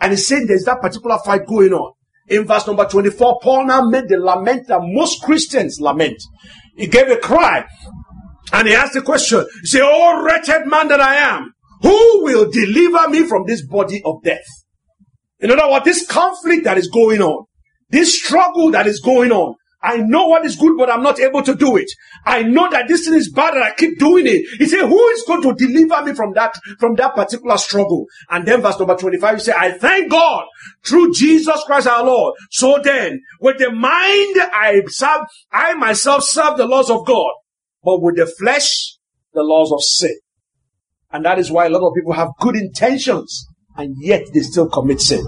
And 0.00 0.12
he's 0.12 0.26
saying 0.26 0.46
there's 0.46 0.64
that 0.64 0.80
particular 0.80 1.18
fight 1.24 1.46
going 1.46 1.72
on. 1.72 1.92
In 2.28 2.44
verse 2.44 2.66
number 2.66 2.84
24, 2.84 3.40
Paul 3.42 3.66
now 3.66 3.82
made 3.82 4.08
the 4.08 4.18
lament 4.18 4.66
that 4.68 4.80
most 4.82 5.22
Christians 5.22 5.80
lament. 5.80 6.20
He 6.76 6.86
gave 6.86 7.08
a 7.08 7.16
cry 7.16 7.66
and 8.52 8.68
he 8.68 8.74
asked 8.74 8.94
the 8.94 9.02
question, 9.02 9.46
he 9.60 9.66
said, 9.66 9.82
Oh 9.82 10.22
wretched 10.22 10.66
man 10.66 10.88
that 10.88 11.00
I 11.00 11.16
am, 11.16 11.52
who 11.82 12.24
will 12.24 12.50
deliver 12.50 13.08
me 13.08 13.26
from 13.26 13.46
this 13.46 13.66
body 13.66 14.02
of 14.04 14.22
death? 14.22 14.46
In 15.40 15.50
other 15.50 15.70
words, 15.70 15.84
this 15.84 16.06
conflict 16.06 16.64
that 16.64 16.78
is 16.78 16.88
going 16.88 17.20
on, 17.20 17.46
this 17.90 18.18
struggle 18.18 18.70
that 18.70 18.86
is 18.86 19.00
going 19.00 19.32
on, 19.32 19.54
I 19.82 19.98
know 19.98 20.26
what 20.26 20.44
is 20.44 20.56
good, 20.56 20.76
but 20.76 20.90
I'm 20.90 21.02
not 21.02 21.20
able 21.20 21.42
to 21.42 21.54
do 21.54 21.76
it. 21.76 21.88
I 22.24 22.42
know 22.42 22.68
that 22.70 22.88
this 22.88 23.04
thing 23.04 23.14
is 23.14 23.30
bad 23.30 23.54
and 23.54 23.62
I 23.62 23.72
keep 23.72 23.98
doing 23.98 24.26
it. 24.26 24.44
He 24.58 24.66
said, 24.66 24.88
who 24.88 25.08
is 25.10 25.22
going 25.24 25.42
to 25.42 25.54
deliver 25.54 26.02
me 26.02 26.12
from 26.12 26.32
that, 26.32 26.58
from 26.80 26.96
that 26.96 27.14
particular 27.14 27.56
struggle? 27.56 28.06
And 28.28 28.46
then 28.46 28.62
verse 28.62 28.78
number 28.78 28.96
25, 28.96 29.34
he 29.36 29.40
said, 29.40 29.54
I 29.56 29.72
thank 29.72 30.10
God 30.10 30.46
through 30.84 31.12
Jesus 31.12 31.62
Christ 31.66 31.86
our 31.86 32.04
Lord. 32.04 32.34
So 32.50 32.80
then, 32.82 33.20
with 33.40 33.58
the 33.58 33.70
mind 33.70 34.36
I 34.52 34.82
serve, 34.88 35.26
I 35.52 35.74
myself 35.74 36.24
serve 36.24 36.56
the 36.56 36.66
laws 36.66 36.90
of 36.90 37.06
God, 37.06 37.30
but 37.86 38.02
with 38.02 38.16
the 38.16 38.26
flesh, 38.26 38.98
the 39.32 39.44
laws 39.44 39.70
of 39.70 39.80
sin. 39.80 40.18
And 41.12 41.24
that 41.24 41.38
is 41.38 41.52
why 41.52 41.66
a 41.66 41.70
lot 41.70 41.86
of 41.86 41.94
people 41.94 42.14
have 42.14 42.30
good 42.40 42.56
intentions 42.56 43.46
and 43.76 43.94
yet 44.00 44.24
they 44.34 44.40
still 44.40 44.68
commit 44.68 45.00
sin. 45.00 45.24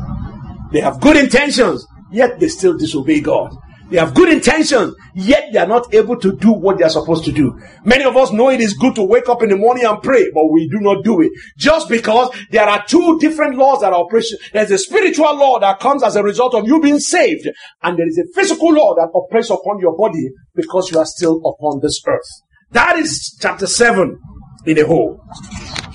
They 0.72 0.80
have 0.80 1.00
good 1.00 1.16
intentions, 1.16 1.86
yet 2.10 2.40
they 2.40 2.48
still 2.48 2.76
disobey 2.76 3.20
God. 3.20 3.54
They 3.90 3.96
have 3.98 4.12
good 4.12 4.30
intentions, 4.30 4.94
yet 5.14 5.50
they 5.52 5.58
are 5.58 5.68
not 5.68 5.94
able 5.94 6.18
to 6.18 6.36
do 6.36 6.52
what 6.52 6.78
they 6.78 6.84
are 6.84 6.90
supposed 6.90 7.24
to 7.26 7.32
do. 7.32 7.58
Many 7.84 8.04
of 8.04 8.16
us 8.16 8.32
know 8.32 8.50
it 8.50 8.60
is 8.60 8.74
good 8.74 8.96
to 8.96 9.02
wake 9.04 9.28
up 9.28 9.42
in 9.42 9.50
the 9.50 9.56
morning 9.56 9.84
and 9.84 10.02
pray, 10.02 10.30
but 10.34 10.50
we 10.50 10.68
do 10.68 10.80
not 10.80 11.04
do 11.04 11.22
it. 11.22 11.30
Just 11.56 11.88
because 11.88 12.28
there 12.50 12.68
are 12.68 12.84
two 12.86 13.18
different 13.20 13.56
laws 13.56 13.80
that 13.80 13.92
are 13.92 14.00
operating. 14.00 14.36
There's 14.52 14.72
a 14.72 14.78
spiritual 14.78 15.34
law 15.36 15.60
that 15.60 15.80
comes 15.80 16.02
as 16.02 16.16
a 16.16 16.22
result 16.22 16.54
of 16.54 16.66
you 16.66 16.80
being 16.80 16.98
saved, 16.98 17.48
and 17.82 17.98
there 17.98 18.08
is 18.08 18.18
a 18.18 18.26
physical 18.34 18.72
law 18.74 18.94
that 18.96 19.08
operates 19.14 19.48
upon 19.48 19.78
your 19.78 19.96
body 19.96 20.28
because 20.54 20.90
you 20.90 20.98
are 20.98 21.06
still 21.06 21.38
upon 21.38 21.80
this 21.80 22.02
earth. 22.06 22.47
That 22.72 22.98
is 22.98 23.36
chapter 23.40 23.66
7 23.66 24.18
in 24.66 24.78
a 24.78 24.86
whole. 24.86 25.20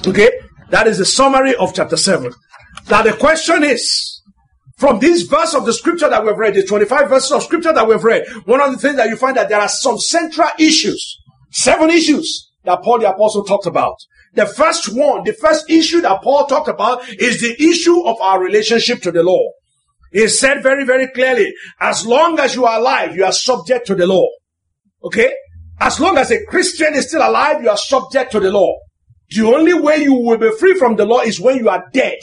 Okay? 0.05 0.31
That 0.69 0.87
is 0.87 0.97
the 0.97 1.05
summary 1.05 1.55
of 1.55 1.73
chapter 1.73 1.97
7. 1.97 2.33
Now 2.89 3.03
the 3.03 3.13
question 3.13 3.63
is, 3.63 4.21
from 4.77 4.99
this 4.99 5.21
verse 5.23 5.53
of 5.53 5.65
the 5.65 5.73
scripture 5.73 6.09
that 6.09 6.25
we've 6.25 6.37
read, 6.37 6.55
the 6.55 6.65
25 6.65 7.09
verses 7.09 7.31
of 7.31 7.43
scripture 7.43 7.73
that 7.73 7.87
we've 7.87 8.03
read, 8.03 8.25
one 8.45 8.59
of 8.59 8.71
the 8.71 8.77
things 8.77 8.95
that 8.97 9.07
you 9.09 9.15
find 9.15 9.37
that 9.37 9.49
there 9.49 9.61
are 9.61 9.69
some 9.69 9.97
central 9.97 10.49
issues, 10.59 11.19
seven 11.51 11.89
issues 11.89 12.51
that 12.63 12.81
Paul 12.81 12.99
the 12.99 13.09
apostle 13.09 13.43
talked 13.43 13.67
about. 13.67 13.95
The 14.33 14.47
first 14.47 14.93
one, 14.93 15.23
the 15.23 15.33
first 15.33 15.69
issue 15.69 16.01
that 16.01 16.23
Paul 16.23 16.47
talked 16.47 16.69
about 16.69 17.07
is 17.19 17.39
the 17.39 17.55
issue 17.63 18.01
of 18.03 18.19
our 18.19 18.41
relationship 18.41 19.01
to 19.03 19.11
the 19.11 19.21
law. 19.21 19.51
He 20.11 20.27
said 20.27 20.63
very, 20.63 20.85
very 20.85 21.07
clearly, 21.07 21.53
as 21.79 22.05
long 22.05 22.39
as 22.39 22.55
you 22.55 22.65
are 22.65 22.79
alive, 22.79 23.15
you 23.15 23.25
are 23.25 23.31
subject 23.31 23.87
to 23.87 23.95
the 23.95 24.07
law. 24.07 24.27
Okay? 25.03 25.33
As 25.83 25.99
long 25.99 26.17
as 26.17 26.31
a 26.31 26.45
Christian 26.45 26.93
is 26.93 27.09
still 27.09 27.27
alive, 27.27 27.61
you 27.61 27.69
are 27.69 27.75
subject 27.75 28.31
to 28.31 28.39
the 28.39 28.49
law. 28.49 28.73
The 29.31 29.45
only 29.45 29.73
way 29.73 29.97
you 29.97 30.13
will 30.13 30.37
be 30.37 30.49
free 30.57 30.75
from 30.75 30.95
the 30.95 31.05
law 31.05 31.19
is 31.19 31.41
when 31.41 31.57
you 31.57 31.67
are 31.67 31.83
dead. 31.91 32.19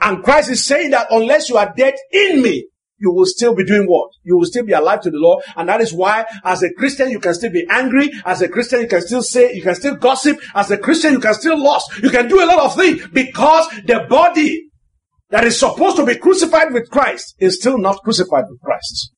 And 0.00 0.22
Christ 0.22 0.48
is 0.48 0.64
saying 0.64 0.90
that 0.90 1.08
unless 1.10 1.48
you 1.48 1.56
are 1.56 1.74
dead 1.76 1.94
in 2.12 2.40
me, 2.40 2.68
you 2.98 3.10
will 3.12 3.26
still 3.26 3.52
be 3.52 3.64
doing 3.64 3.88
what? 3.88 4.10
You 4.22 4.38
will 4.38 4.44
still 4.46 4.64
be 4.64 4.74
alive 4.74 5.00
to 5.00 5.10
the 5.10 5.18
law. 5.18 5.40
And 5.56 5.68
that 5.68 5.80
is 5.80 5.92
why 5.92 6.24
as 6.44 6.62
a 6.62 6.72
Christian, 6.72 7.10
you 7.10 7.18
can 7.18 7.34
still 7.34 7.50
be 7.50 7.66
angry. 7.68 8.12
As 8.24 8.42
a 8.42 8.48
Christian, 8.48 8.82
you 8.82 8.86
can 8.86 9.00
still 9.00 9.24
say, 9.24 9.54
you 9.54 9.62
can 9.62 9.74
still 9.74 9.96
gossip. 9.96 10.38
As 10.54 10.70
a 10.70 10.78
Christian, 10.78 11.14
you 11.14 11.20
can 11.20 11.34
still 11.34 11.60
lust. 11.60 11.90
You 12.04 12.10
can 12.10 12.28
do 12.28 12.44
a 12.44 12.46
lot 12.46 12.60
of 12.60 12.76
things 12.76 13.08
because 13.08 13.66
the 13.86 14.06
body 14.08 14.70
that 15.30 15.42
is 15.42 15.58
supposed 15.58 15.96
to 15.96 16.06
be 16.06 16.14
crucified 16.14 16.72
with 16.72 16.88
Christ 16.90 17.34
is 17.40 17.58
still 17.58 17.76
not 17.76 18.04
crucified 18.04 18.44
with 18.48 18.60
Christ. 18.60 19.10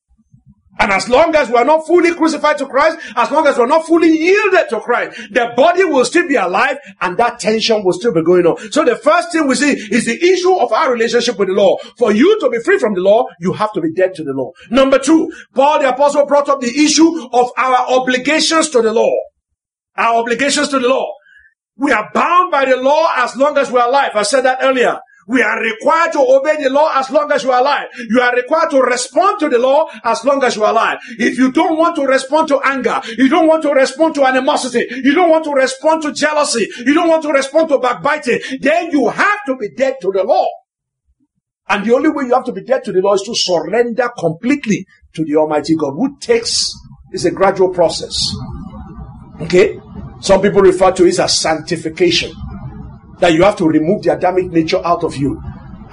And 0.79 0.91
as 0.91 1.07
long 1.07 1.35
as 1.35 1.49
we 1.49 1.55
are 1.55 1.65
not 1.65 1.85
fully 1.85 2.13
crucified 2.15 2.57
to 2.57 2.65
Christ, 2.65 2.97
as 3.15 3.29
long 3.29 3.45
as 3.45 3.57
we're 3.57 3.67
not 3.67 3.85
fully 3.85 4.09
yielded 4.09 4.69
to 4.69 4.79
Christ, 4.79 5.17
the 5.31 5.53
body 5.55 5.83
will 5.83 6.03
still 6.03 6.27
be 6.27 6.35
alive 6.35 6.77
and 6.99 7.15
that 7.17 7.39
tension 7.39 7.83
will 7.83 7.93
still 7.93 8.13
be 8.13 8.23
going 8.23 8.45
on. 8.45 8.57
So 8.71 8.83
the 8.83 8.95
first 8.95 9.31
thing 9.31 9.47
we 9.47 9.55
see 9.55 9.71
is 9.71 10.05
the 10.05 10.21
issue 10.21 10.53
of 10.53 10.73
our 10.73 10.91
relationship 10.91 11.37
with 11.37 11.49
the 11.49 11.53
law. 11.53 11.77
For 11.97 12.11
you 12.11 12.39
to 12.39 12.49
be 12.49 12.59
free 12.59 12.79
from 12.79 12.95
the 12.95 13.01
law, 13.01 13.25
you 13.39 13.53
have 13.53 13.71
to 13.73 13.81
be 13.81 13.93
dead 13.93 14.15
to 14.15 14.23
the 14.23 14.33
law. 14.33 14.51
Number 14.71 14.97
two, 14.97 15.31
Paul 15.53 15.79
the 15.79 15.89
apostle 15.89 16.25
brought 16.25 16.49
up 16.49 16.59
the 16.59 16.83
issue 16.83 17.29
of 17.31 17.51
our 17.57 17.77
obligations 17.89 18.69
to 18.69 18.81
the 18.81 18.93
law. 18.93 19.13
Our 19.95 20.21
obligations 20.21 20.69
to 20.69 20.79
the 20.79 20.87
law. 20.87 21.05
We 21.77 21.91
are 21.91 22.09
bound 22.13 22.51
by 22.51 22.65
the 22.65 22.77
law 22.77 23.11
as 23.15 23.35
long 23.35 23.57
as 23.57 23.71
we're 23.71 23.85
alive. 23.85 24.11
I 24.15 24.23
said 24.23 24.41
that 24.41 24.59
earlier. 24.61 24.99
We 25.27 25.41
are 25.41 25.61
required 25.61 26.11
to 26.13 26.19
obey 26.19 26.61
the 26.61 26.69
law 26.69 26.91
as 26.95 27.09
long 27.09 27.31
as 27.31 27.43
you 27.43 27.51
are 27.51 27.61
alive. 27.61 27.87
You 28.09 28.21
are 28.21 28.35
required 28.35 28.71
to 28.71 28.81
respond 28.81 29.39
to 29.39 29.49
the 29.49 29.57
law 29.57 29.89
as 30.03 30.23
long 30.25 30.43
as 30.43 30.55
you 30.55 30.63
are 30.63 30.71
alive. 30.71 30.99
If 31.17 31.37
you 31.37 31.51
don't 31.51 31.77
want 31.77 31.95
to 31.95 32.05
respond 32.05 32.49
to 32.49 32.59
anger, 32.63 33.01
you 33.17 33.29
don't 33.29 33.47
want 33.47 33.63
to 33.63 33.71
respond 33.71 34.15
to 34.15 34.25
animosity, 34.25 34.85
you 34.89 35.13
don't 35.13 35.29
want 35.29 35.45
to 35.45 35.51
respond 35.51 36.01
to 36.03 36.13
jealousy, 36.13 36.67
you 36.85 36.93
don't 36.93 37.07
want 37.07 37.23
to 37.23 37.31
respond 37.31 37.69
to 37.69 37.79
backbiting, 37.79 38.39
then 38.59 38.91
you 38.91 39.09
have 39.09 39.39
to 39.45 39.55
be 39.55 39.69
dead 39.69 39.95
to 40.01 40.11
the 40.11 40.23
law. 40.23 40.47
And 41.69 41.85
the 41.85 41.93
only 41.93 42.09
way 42.09 42.25
you 42.25 42.33
have 42.33 42.45
to 42.45 42.51
be 42.51 42.63
dead 42.63 42.83
to 42.83 42.91
the 42.91 43.01
law 43.01 43.13
is 43.13 43.21
to 43.21 43.33
surrender 43.35 44.09
completely 44.17 44.85
to 45.13 45.23
the 45.23 45.37
Almighty 45.37 45.75
God, 45.75 45.93
who 45.93 46.17
takes, 46.19 46.69
is 47.13 47.25
a 47.25 47.31
gradual 47.31 47.69
process. 47.69 48.29
Okay? 49.39 49.79
Some 50.19 50.41
people 50.41 50.61
refer 50.61 50.91
to 50.91 51.05
it 51.05 51.19
as 51.19 51.39
sanctification 51.39 52.33
that 53.23 53.33
you 53.33 53.43
have 53.43 53.55
to 53.55 53.65
remove 53.65 54.03
the 54.03 54.13
Adamic 54.13 54.51
nature 54.51 54.85
out 54.85 55.05
of 55.05 55.15
you. 55.15 55.41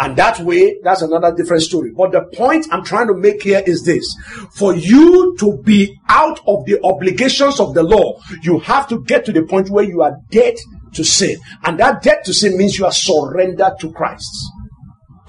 And 0.01 0.17
that 0.17 0.41
way, 0.41 0.81
that's 0.83 1.03
another 1.03 1.33
different 1.33 1.63
story. 1.63 1.93
But 1.93 2.11
the 2.11 2.23
point 2.23 2.67
I'm 2.73 2.83
trying 2.83 3.07
to 3.07 3.15
make 3.15 3.41
here 3.45 3.63
is 3.65 3.85
this. 3.85 4.05
For 4.51 4.75
you 4.75 5.37
to 5.39 5.59
be 5.59 5.97
out 6.09 6.41
of 6.49 6.65
the 6.65 6.81
obligations 6.83 7.61
of 7.61 7.75
the 7.75 7.85
law, 7.85 8.19
you 8.43 8.59
have 8.59 8.89
to 8.89 9.05
get 9.05 9.25
to 9.27 9.33
the 9.33 9.45
point 9.45 9.71
where 9.71 9.85
you 9.85 10.03
are 10.03 10.17
dead 10.31 10.57
to 10.95 11.05
sin. 11.05 11.39
And 11.63 11.79
that 11.79 12.03
dead 12.03 12.25
to 12.25 12.35
sin 12.35 12.59
means 12.59 12.77
you 12.77 12.85
are 12.85 12.91
surrendered 12.91 13.75
to 13.79 13.93
Christ. 13.93 14.35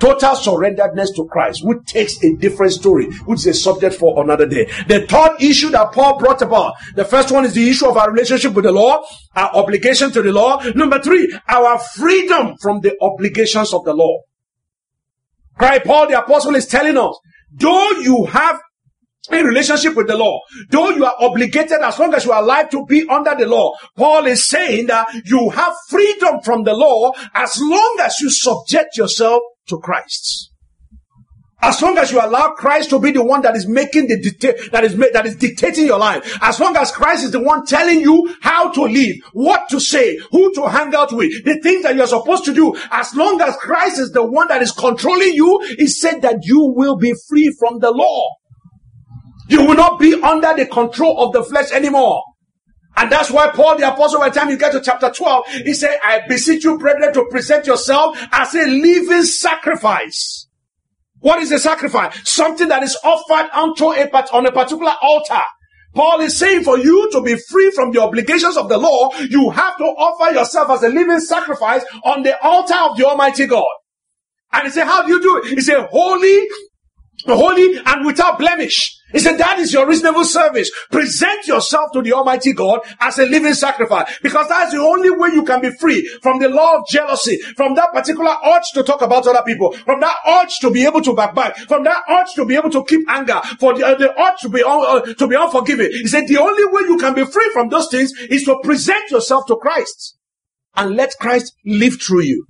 Total 0.01 0.31
surrenderedness 0.31 1.15
to 1.15 1.27
Christ, 1.27 1.63
which 1.63 1.85
takes 1.85 2.23
a 2.23 2.35
different 2.37 2.71
story, 2.71 3.05
which 3.25 3.41
is 3.41 3.45
a 3.45 3.53
subject 3.53 3.93
for 3.93 4.23
another 4.23 4.47
day. 4.47 4.65
The 4.87 5.05
third 5.07 5.39
issue 5.39 5.69
that 5.69 5.91
Paul 5.91 6.17
brought 6.17 6.41
about, 6.41 6.73
the 6.95 7.05
first 7.05 7.31
one 7.31 7.45
is 7.45 7.53
the 7.53 7.69
issue 7.69 7.87
of 7.87 7.97
our 7.97 8.09
relationship 8.09 8.55
with 8.55 8.65
the 8.65 8.71
law, 8.71 9.03
our 9.35 9.51
obligation 9.53 10.11
to 10.13 10.23
the 10.23 10.31
law. 10.31 10.59
Number 10.73 10.99
three, 10.99 11.31
our 11.47 11.77
freedom 11.77 12.55
from 12.59 12.81
the 12.81 12.97
obligations 12.99 13.75
of 13.75 13.85
the 13.85 13.93
law. 13.93 14.21
Christ, 15.59 15.85
Paul 15.85 16.07
the 16.07 16.17
apostle 16.17 16.55
is 16.55 16.65
telling 16.65 16.97
us, 16.97 17.19
though 17.51 17.91
you 17.91 18.25
have 18.25 18.59
a 19.29 19.43
relationship 19.43 19.95
with 19.95 20.07
the 20.07 20.17
law. 20.17 20.39
Though 20.71 20.89
you 20.89 21.05
are 21.05 21.13
obligated 21.19 21.79
as 21.83 21.99
long 21.99 22.11
as 22.15 22.25
you 22.25 22.31
are 22.31 22.41
alive 22.41 22.71
to 22.71 22.87
be 22.87 23.07
under 23.07 23.35
the 23.35 23.45
law, 23.45 23.75
Paul 23.95 24.25
is 24.25 24.49
saying 24.49 24.87
that 24.87 25.07
you 25.25 25.51
have 25.51 25.73
freedom 25.89 26.41
from 26.43 26.63
the 26.63 26.73
law 26.73 27.11
as 27.35 27.59
long 27.61 27.97
as 28.01 28.19
you 28.19 28.31
subject 28.31 28.97
yourself 28.97 29.43
to 29.67 29.79
Christ. 29.79 30.51
As 31.63 31.79
long 31.79 31.95
as 31.99 32.11
you 32.11 32.19
allow 32.19 32.53
Christ 32.53 32.89
to 32.89 32.99
be 32.99 33.11
the 33.11 33.23
one 33.23 33.43
that 33.43 33.55
is 33.55 33.67
making 33.67 34.07
the 34.07 34.19
dictate, 34.19 34.71
that 34.71 34.83
is 34.83 34.95
that 34.97 35.27
is 35.27 35.35
dictating 35.35 35.85
your 35.85 35.99
life. 35.99 36.39
As 36.41 36.59
long 36.59 36.75
as 36.75 36.91
Christ 36.91 37.23
is 37.23 37.31
the 37.31 37.39
one 37.39 37.67
telling 37.67 38.01
you 38.01 38.33
how 38.41 38.71
to 38.71 38.81
live, 38.81 39.17
what 39.33 39.69
to 39.69 39.79
say, 39.79 40.17
who 40.31 40.51
to 40.55 40.67
hang 40.67 40.95
out 40.95 41.13
with, 41.13 41.45
the 41.45 41.59
things 41.61 41.83
that 41.83 41.95
you're 41.95 42.07
supposed 42.07 42.45
to 42.45 42.53
do. 42.53 42.75
As 42.89 43.13
long 43.15 43.39
as 43.41 43.55
Christ 43.57 43.99
is 43.99 44.11
the 44.11 44.25
one 44.25 44.47
that 44.47 44.63
is 44.63 44.71
controlling 44.71 45.33
you, 45.33 45.59
he 45.77 45.85
said 45.85 46.23
that 46.23 46.39
you 46.41 46.73
will 46.75 46.97
be 46.97 47.13
free 47.29 47.55
from 47.59 47.79
the 47.79 47.91
law. 47.91 48.37
You 49.47 49.63
will 49.63 49.75
not 49.75 49.99
be 49.99 50.19
under 50.19 50.55
the 50.55 50.65
control 50.65 51.23
of 51.23 51.33
the 51.33 51.43
flesh 51.43 51.71
anymore. 51.71 52.23
And 52.97 53.11
that's 53.11 53.31
why 53.31 53.49
Paul 53.49 53.77
the 53.77 53.87
apostle, 53.91 54.19
by 54.19 54.29
the 54.29 54.39
time 54.39 54.49
you 54.49 54.57
get 54.57 54.73
to 54.73 54.81
chapter 54.81 55.09
12, 55.09 55.47
he 55.65 55.73
said, 55.73 55.97
I 56.03 56.21
beseech 56.27 56.63
you, 56.63 56.77
brethren, 56.77 57.13
to 57.13 57.25
present 57.29 57.65
yourself 57.65 58.17
as 58.31 58.53
a 58.53 58.65
living 58.65 59.23
sacrifice. 59.23 60.47
What 61.19 61.41
is 61.41 61.51
a 61.51 61.59
sacrifice? 61.59 62.19
Something 62.29 62.67
that 62.67 62.83
is 62.83 62.97
offered 63.03 63.49
unto 63.53 63.91
a, 63.91 64.09
on 64.33 64.45
a 64.45 64.51
particular 64.51 64.93
altar. 65.01 65.41
Paul 65.93 66.21
is 66.21 66.37
saying 66.37 66.63
for 66.63 66.77
you 66.77 67.09
to 67.11 67.21
be 67.21 67.35
free 67.35 67.71
from 67.71 67.91
the 67.91 68.01
obligations 68.01 68.57
of 68.57 68.69
the 68.69 68.77
law, 68.77 69.11
you 69.29 69.49
have 69.49 69.77
to 69.77 69.83
offer 69.83 70.33
yourself 70.33 70.69
as 70.69 70.83
a 70.83 70.89
living 70.89 71.19
sacrifice 71.19 71.83
on 72.03 72.23
the 72.23 72.41
altar 72.43 72.75
of 72.75 72.97
the 72.97 73.05
Almighty 73.05 73.45
God. 73.45 73.67
And 74.53 74.65
he 74.65 74.71
said, 74.71 74.85
how 74.85 75.05
do 75.05 75.13
you 75.13 75.21
do 75.21 75.37
it? 75.37 75.45
He 75.49 75.61
said, 75.61 75.87
holy, 75.91 76.47
holy 77.27 77.79
and 77.85 78.05
without 78.05 78.39
blemish. 78.39 78.97
He 79.11 79.19
said, 79.19 79.37
that 79.39 79.59
is 79.59 79.73
your 79.73 79.87
reasonable 79.87 80.23
service. 80.23 80.71
Present 80.89 81.45
yourself 81.45 81.91
to 81.93 82.01
the 82.01 82.13
Almighty 82.13 82.53
God 82.53 82.79
as 82.99 83.19
a 83.19 83.25
living 83.25 83.53
sacrifice 83.53 84.19
because 84.23 84.47
that's 84.47 84.71
the 84.71 84.79
only 84.79 85.09
way 85.09 85.29
you 85.33 85.43
can 85.43 85.61
be 85.61 85.69
free 85.71 86.07
from 86.21 86.39
the 86.39 86.47
law 86.47 86.77
of 86.77 86.87
jealousy, 86.87 87.37
from 87.57 87.75
that 87.75 87.91
particular 87.93 88.33
urge 88.45 88.63
to 88.73 88.83
talk 88.83 89.01
about 89.01 89.27
other 89.27 89.43
people, 89.45 89.73
from 89.73 89.99
that 89.99 90.15
urge 90.27 90.57
to 90.59 90.71
be 90.71 90.85
able 90.85 91.01
to 91.01 91.13
backbite, 91.13 91.57
from 91.57 91.83
that 91.83 92.03
urge 92.09 92.33
to 92.35 92.45
be 92.45 92.55
able 92.55 92.69
to 92.69 92.83
keep 92.85 93.01
anger, 93.09 93.41
for 93.59 93.73
the, 93.77 93.85
uh, 93.85 93.95
the 93.95 94.17
urge 94.17 94.39
to 94.41 94.49
be, 94.49 94.63
uh, 94.65 95.01
to 95.01 95.27
be 95.27 95.35
unforgiving. 95.35 95.91
He 95.91 96.07
said, 96.07 96.27
the 96.27 96.37
only 96.37 96.65
way 96.65 96.81
you 96.87 96.97
can 96.97 97.13
be 97.13 97.25
free 97.25 97.49
from 97.51 97.69
those 97.69 97.89
things 97.89 98.13
is 98.29 98.43
to 98.45 98.59
present 98.63 99.11
yourself 99.11 99.45
to 99.47 99.57
Christ 99.57 100.17
and 100.75 100.95
let 100.95 101.11
Christ 101.19 101.53
live 101.65 102.01
through 102.01 102.21
you. 102.21 102.45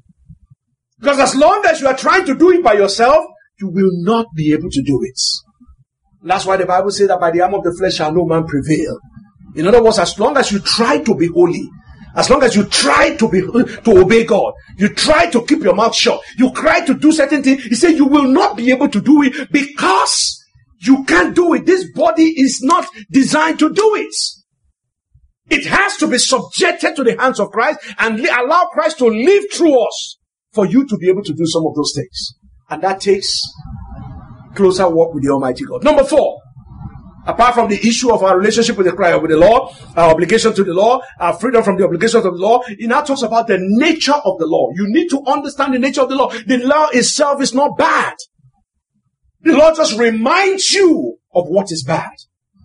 Because 0.99 1.19
as 1.19 1.35
long 1.35 1.65
as 1.65 1.81
you 1.81 1.87
are 1.87 1.97
trying 1.97 2.25
to 2.27 2.35
do 2.35 2.51
it 2.51 2.63
by 2.63 2.73
yourself, 2.73 3.25
you 3.61 3.69
will 3.69 3.91
not 4.03 4.27
be 4.35 4.53
able 4.53 4.69
to 4.69 4.81
do 4.81 4.99
it. 5.03 5.19
That's 6.23 6.45
why 6.45 6.57
the 6.57 6.65
Bible 6.65 6.91
says 6.91 7.07
that 7.07 7.19
by 7.19 7.31
the 7.31 7.41
arm 7.41 7.53
of 7.53 7.63
the 7.63 7.73
flesh 7.77 7.95
shall 7.95 8.13
no 8.13 8.25
man 8.25 8.45
prevail. 8.45 8.97
In 9.55 9.67
other 9.67 9.83
words, 9.83 9.99
as 9.99 10.17
long 10.19 10.37
as 10.37 10.51
you 10.51 10.59
try 10.59 10.99
to 10.99 11.15
be 11.15 11.27
holy, 11.27 11.63
as 12.15 12.29
long 12.29 12.43
as 12.43 12.55
you 12.55 12.65
try 12.65 13.15
to 13.15 13.29
be 13.29 13.41
to 13.83 14.01
obey 14.01 14.23
God, 14.25 14.53
you 14.77 14.89
try 14.89 15.29
to 15.31 15.45
keep 15.45 15.63
your 15.63 15.75
mouth 15.75 15.95
shut, 15.95 16.21
you 16.37 16.51
try 16.51 16.85
to 16.85 16.93
do 16.93 17.11
certain 17.11 17.41
things, 17.41 17.63
he 17.63 17.75
said 17.75 17.91
you 17.95 18.05
will 18.05 18.27
not 18.27 18.57
be 18.57 18.71
able 18.71 18.89
to 18.89 19.01
do 19.01 19.23
it 19.23 19.51
because 19.51 20.41
You 20.81 21.03
can't 21.05 21.35
do 21.35 21.53
it. 21.53 21.65
This 21.65 21.91
body 21.93 22.23
is 22.23 22.61
not 22.63 22.87
designed 23.11 23.59
to 23.59 23.71
do 23.71 23.95
it. 23.95 24.15
It 25.49 25.67
has 25.67 25.97
to 25.97 26.07
be 26.07 26.17
subjected 26.17 26.95
to 26.95 27.03
the 27.03 27.15
hands 27.19 27.39
of 27.39 27.51
Christ 27.51 27.79
and 27.99 28.19
allow 28.19 28.69
Christ 28.73 28.97
to 28.99 29.05
live 29.05 29.43
through 29.53 29.79
us 29.79 30.17
for 30.53 30.65
you 30.65 30.87
to 30.87 30.97
be 30.97 31.09
able 31.09 31.23
to 31.23 31.33
do 31.33 31.45
some 31.45 31.65
of 31.67 31.75
those 31.75 31.93
things. 31.95 32.33
And 32.71 32.81
that 32.83 33.01
takes 33.01 33.41
closer 34.55 34.89
work 34.89 35.13
with 35.13 35.23
the 35.23 35.29
Almighty 35.29 35.65
God. 35.65 35.83
Number 35.83 36.05
four, 36.05 36.41
apart 37.27 37.53
from 37.53 37.69
the 37.69 37.75
issue 37.75 38.11
of 38.11 38.23
our 38.23 38.37
relationship 38.37 38.77
with 38.77 38.87
the 38.87 38.93
Christ, 38.93 39.21
with 39.21 39.31
the 39.31 39.37
law, 39.37 39.75
our 39.95 40.11
obligation 40.11 40.53
to 40.53 40.63
the 40.63 40.73
law, 40.73 41.01
our 41.19 41.33
freedom 41.37 41.63
from 41.63 41.77
the 41.77 41.83
obligations 41.83 42.25
of 42.25 42.33
the 42.33 42.39
law, 42.39 42.61
it 42.67 42.87
now 42.87 43.01
talks 43.01 43.23
about 43.23 43.47
the 43.47 43.57
nature 43.59 44.13
of 44.13 44.39
the 44.39 44.45
law. 44.45 44.69
You 44.73 44.85
need 44.87 45.09
to 45.09 45.21
understand 45.27 45.73
the 45.73 45.79
nature 45.79 46.01
of 46.01 46.09
the 46.09 46.15
law. 46.15 46.29
The 46.29 46.59
law 46.59 46.87
itself 46.93 47.41
is 47.41 47.53
not 47.53 47.77
bad. 47.77 48.15
The 49.41 49.53
law 49.53 49.73
just 49.75 49.99
reminds 49.99 50.71
you 50.71 51.17
of 51.33 51.47
what 51.47 51.71
is 51.71 51.83
bad. 51.83 52.11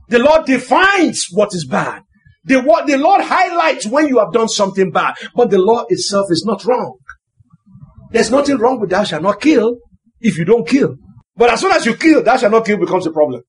The 0.08 0.20
Lord 0.20 0.46
defines 0.46 1.26
what 1.32 1.52
is 1.52 1.66
bad. 1.66 2.02
The, 2.44 2.60
what 2.60 2.86
the 2.86 2.96
Lord 2.96 3.22
highlights 3.22 3.86
when 3.86 4.06
you 4.06 4.20
have 4.20 4.32
done 4.32 4.48
something 4.48 4.92
bad, 4.92 5.14
but 5.34 5.50
the 5.50 5.58
law 5.58 5.84
itself 5.88 6.26
is 6.30 6.44
not 6.46 6.64
wrong. 6.64 6.98
There's 8.12 8.30
nothing 8.30 8.58
wrong 8.58 8.78
with 8.78 8.90
thou 8.90 9.02
shalt 9.02 9.22
not 9.22 9.40
kill 9.40 9.78
if 10.20 10.38
you 10.38 10.44
don't 10.44 10.66
kill. 10.66 10.96
But 11.36 11.50
as 11.50 11.60
soon 11.60 11.72
as 11.72 11.84
you 11.84 11.96
kill, 11.96 12.22
that 12.22 12.40
shall 12.40 12.50
not 12.50 12.64
kill 12.64 12.78
becomes 12.78 13.06
a 13.06 13.10
problem. 13.10 13.42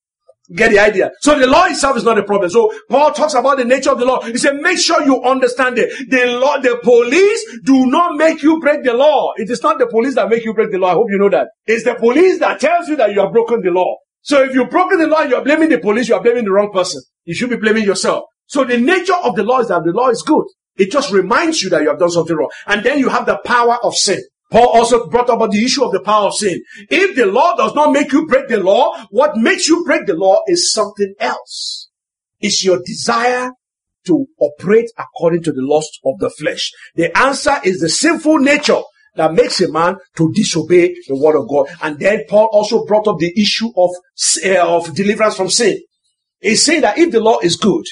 Get 0.54 0.70
the 0.70 0.78
idea? 0.78 1.10
So 1.20 1.38
the 1.38 1.46
law 1.46 1.66
itself 1.66 1.98
is 1.98 2.04
not 2.04 2.18
a 2.18 2.22
problem. 2.22 2.48
So 2.48 2.72
Paul 2.88 3.12
talks 3.12 3.34
about 3.34 3.58
the 3.58 3.66
nature 3.66 3.90
of 3.90 3.98
the 3.98 4.06
law. 4.06 4.22
He 4.22 4.38
said, 4.38 4.56
make 4.56 4.78
sure 4.78 5.02
you 5.02 5.22
understand 5.22 5.78
it. 5.78 5.90
The 6.08 6.26
law, 6.38 6.58
the 6.58 6.78
police 6.82 7.60
do 7.64 7.86
not 7.86 8.16
make 8.16 8.42
you 8.42 8.58
break 8.58 8.82
the 8.82 8.94
law. 8.94 9.32
It 9.36 9.50
is 9.50 9.62
not 9.62 9.78
the 9.78 9.86
police 9.86 10.14
that 10.14 10.30
make 10.30 10.44
you 10.44 10.54
break 10.54 10.70
the 10.70 10.78
law. 10.78 10.88
I 10.88 10.94
hope 10.94 11.08
you 11.10 11.18
know 11.18 11.28
that. 11.28 11.48
It's 11.66 11.84
the 11.84 11.96
police 11.96 12.38
that 12.38 12.60
tells 12.60 12.88
you 12.88 12.96
that 12.96 13.12
you 13.12 13.20
have 13.20 13.32
broken 13.32 13.60
the 13.60 13.70
law. 13.70 13.96
So 14.22 14.42
if 14.42 14.54
you've 14.54 14.70
broken 14.70 14.98
the 14.98 15.06
law, 15.06 15.20
you're 15.20 15.44
blaming 15.44 15.68
the 15.68 15.78
police, 15.78 16.08
you 16.08 16.14
are 16.14 16.22
blaming 16.22 16.44
the 16.44 16.52
wrong 16.52 16.70
person. 16.72 17.02
You 17.24 17.34
should 17.34 17.50
be 17.50 17.56
blaming 17.56 17.84
yourself. 17.84 18.24
So 18.46 18.64
the 18.64 18.78
nature 18.78 19.16
of 19.16 19.36
the 19.36 19.42
law 19.42 19.60
is 19.60 19.68
that 19.68 19.84
the 19.84 19.92
law 19.92 20.08
is 20.08 20.22
good. 20.22 20.44
It 20.76 20.90
just 20.90 21.12
reminds 21.12 21.60
you 21.60 21.68
that 21.70 21.82
you 21.82 21.88
have 21.88 21.98
done 21.98 22.10
something 22.10 22.34
wrong. 22.34 22.50
And 22.66 22.82
then 22.82 22.98
you 22.98 23.10
have 23.10 23.26
the 23.26 23.38
power 23.44 23.76
of 23.82 23.94
sin. 23.94 24.22
Paul 24.50 24.68
also 24.68 25.08
brought 25.08 25.28
up 25.28 25.50
the 25.50 25.64
issue 25.64 25.84
of 25.84 25.92
the 25.92 26.00
power 26.00 26.28
of 26.28 26.34
sin. 26.34 26.62
If 26.90 27.16
the 27.16 27.26
law 27.26 27.54
does 27.56 27.74
not 27.74 27.92
make 27.92 28.12
you 28.12 28.26
break 28.26 28.48
the 28.48 28.58
law, 28.58 28.96
what 29.10 29.36
makes 29.36 29.68
you 29.68 29.84
break 29.84 30.06
the 30.06 30.14
law 30.14 30.40
is 30.46 30.72
something 30.72 31.14
else. 31.20 31.90
It's 32.40 32.64
your 32.64 32.80
desire 32.84 33.50
to 34.06 34.26
operate 34.40 34.90
according 34.96 35.42
to 35.42 35.52
the 35.52 35.62
lust 35.62 36.00
of 36.04 36.18
the 36.18 36.30
flesh. 36.30 36.72
The 36.94 37.16
answer 37.16 37.56
is 37.62 37.80
the 37.80 37.88
sinful 37.88 38.38
nature 38.38 38.80
that 39.16 39.34
makes 39.34 39.60
a 39.60 39.70
man 39.70 39.96
to 40.16 40.32
disobey 40.32 40.94
the 41.08 41.16
word 41.16 41.36
of 41.36 41.48
God. 41.48 41.66
And 41.82 41.98
then 41.98 42.24
Paul 42.28 42.48
also 42.52 42.84
brought 42.86 43.06
up 43.06 43.18
the 43.18 43.32
issue 43.38 43.70
of, 43.76 43.90
uh, 44.46 44.76
of 44.76 44.94
deliverance 44.94 45.36
from 45.36 45.50
sin. 45.50 45.80
He's 46.40 46.64
saying 46.64 46.82
that 46.82 46.98
if 46.98 47.10
the 47.10 47.20
law 47.20 47.38
is 47.42 47.56
good, 47.56 47.84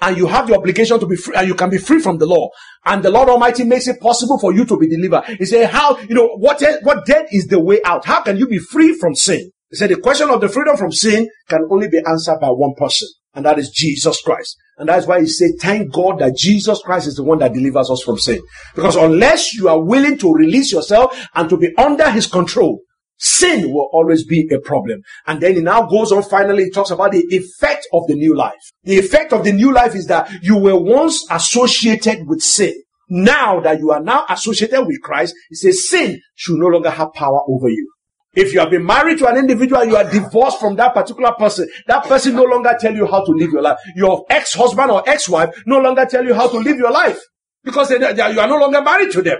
and 0.00 0.16
you 0.16 0.26
have 0.26 0.46
the 0.46 0.56
obligation 0.56 0.98
to 1.00 1.06
be 1.06 1.16
free, 1.16 1.34
and 1.36 1.48
you 1.48 1.54
can 1.54 1.70
be 1.70 1.78
free 1.78 2.00
from 2.00 2.18
the 2.18 2.26
law. 2.26 2.48
And 2.84 3.02
the 3.02 3.10
Lord 3.10 3.28
Almighty 3.28 3.64
makes 3.64 3.88
it 3.88 4.00
possible 4.00 4.38
for 4.38 4.52
you 4.52 4.64
to 4.64 4.78
be 4.78 4.88
delivered. 4.88 5.24
He 5.38 5.44
said, 5.44 5.70
how, 5.70 5.98
you 6.00 6.14
know, 6.14 6.28
what, 6.36 6.62
what 6.82 7.06
then 7.06 7.26
is 7.30 7.46
the 7.46 7.60
way 7.60 7.80
out? 7.84 8.04
How 8.04 8.22
can 8.22 8.36
you 8.36 8.46
be 8.46 8.58
free 8.58 8.96
from 8.96 9.14
sin? 9.14 9.50
He 9.70 9.76
said, 9.76 9.90
the 9.90 9.96
question 9.96 10.30
of 10.30 10.40
the 10.40 10.48
freedom 10.48 10.76
from 10.76 10.92
sin 10.92 11.28
can 11.48 11.66
only 11.70 11.88
be 11.88 12.00
answered 12.06 12.38
by 12.40 12.48
one 12.48 12.74
person, 12.76 13.08
and 13.34 13.44
that 13.44 13.58
is 13.58 13.70
Jesus 13.70 14.20
Christ. 14.22 14.56
And 14.78 14.88
that's 14.88 15.06
why 15.06 15.20
he 15.20 15.26
said, 15.26 15.50
thank 15.60 15.92
God 15.92 16.20
that 16.20 16.36
Jesus 16.36 16.80
Christ 16.80 17.08
is 17.08 17.16
the 17.16 17.24
one 17.24 17.38
that 17.40 17.52
delivers 17.52 17.90
us 17.90 18.00
from 18.02 18.16
sin. 18.16 18.40
Because 18.76 18.94
unless 18.94 19.52
you 19.52 19.68
are 19.68 19.82
willing 19.82 20.16
to 20.18 20.32
release 20.32 20.72
yourself 20.72 21.26
and 21.34 21.50
to 21.50 21.56
be 21.56 21.74
under 21.76 22.08
his 22.10 22.28
control, 22.28 22.80
sin 23.18 23.72
will 23.72 23.88
always 23.92 24.24
be 24.24 24.48
a 24.52 24.58
problem. 24.60 25.02
And 25.26 25.40
then 25.40 25.54
he 25.54 25.60
now 25.60 25.86
goes 25.86 26.12
on 26.12 26.22
finally, 26.22 26.64
he 26.64 26.70
talks 26.70 26.90
about 26.90 27.12
the 27.12 27.24
effect 27.30 27.86
of 27.92 28.06
the 28.06 28.14
new 28.14 28.34
life. 28.34 28.72
The 28.84 28.98
effect 28.98 29.32
of 29.32 29.44
the 29.44 29.52
new 29.52 29.72
life 29.72 29.94
is 29.94 30.06
that 30.06 30.30
you 30.42 30.56
were 30.56 30.78
once 30.78 31.26
associated 31.30 32.26
with 32.26 32.40
sin. 32.40 32.74
Now 33.10 33.60
that 33.60 33.78
you 33.78 33.90
are 33.90 34.00
now 34.00 34.26
associated 34.28 34.82
with 34.82 35.00
Christ, 35.02 35.34
he 35.48 35.56
says 35.56 35.88
sin 35.88 36.20
should 36.34 36.56
no 36.56 36.66
longer 36.66 36.90
have 36.90 37.12
power 37.14 37.40
over 37.48 37.68
you. 37.68 37.90
If 38.34 38.52
you 38.52 38.60
have 38.60 38.70
been 38.70 38.84
married 38.84 39.18
to 39.18 39.26
an 39.26 39.38
individual, 39.38 39.84
you 39.84 39.96
are 39.96 40.08
divorced 40.08 40.60
from 40.60 40.76
that 40.76 40.94
particular 40.94 41.32
person. 41.32 41.68
That 41.86 42.04
person 42.04 42.36
no 42.36 42.44
longer 42.44 42.76
tell 42.78 42.94
you 42.94 43.06
how 43.06 43.24
to 43.24 43.32
live 43.32 43.50
your 43.50 43.62
life. 43.62 43.78
Your 43.96 44.26
ex-husband 44.28 44.90
or 44.90 45.08
ex-wife 45.08 45.62
no 45.66 45.78
longer 45.78 46.06
tell 46.08 46.24
you 46.24 46.34
how 46.34 46.48
to 46.48 46.58
live 46.58 46.76
your 46.76 46.92
life 46.92 47.18
because 47.64 47.88
they, 47.88 47.98
they, 47.98 48.32
you 48.32 48.40
are 48.40 48.46
no 48.46 48.58
longer 48.58 48.82
married 48.82 49.10
to 49.12 49.22
them. 49.22 49.38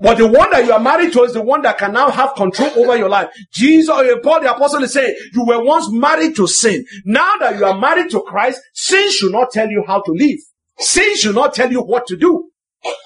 But 0.00 0.18
the 0.18 0.28
one 0.28 0.50
that 0.52 0.64
you 0.64 0.72
are 0.72 0.80
married 0.80 1.12
to 1.14 1.24
is 1.24 1.32
the 1.32 1.42
one 1.42 1.62
that 1.62 1.76
can 1.78 1.92
now 1.92 2.10
have 2.10 2.34
control 2.36 2.70
over 2.76 2.96
your 2.96 3.08
life. 3.08 3.30
Jesus, 3.52 3.88
Paul 4.22 4.40
the 4.40 4.54
apostle 4.54 4.84
is 4.84 4.92
saying, 4.92 5.16
you 5.34 5.44
were 5.44 5.62
once 5.64 5.90
married 5.90 6.36
to 6.36 6.46
sin. 6.46 6.84
Now 7.04 7.36
that 7.38 7.58
you 7.58 7.64
are 7.64 7.78
married 7.78 8.10
to 8.12 8.22
Christ, 8.22 8.60
sin 8.74 9.10
should 9.10 9.32
not 9.32 9.50
tell 9.50 9.68
you 9.68 9.82
how 9.86 10.00
to 10.02 10.12
live. 10.12 10.38
Sin 10.78 11.16
should 11.16 11.34
not 11.34 11.52
tell 11.54 11.70
you 11.70 11.82
what 11.82 12.06
to 12.06 12.16
do. 12.16 12.50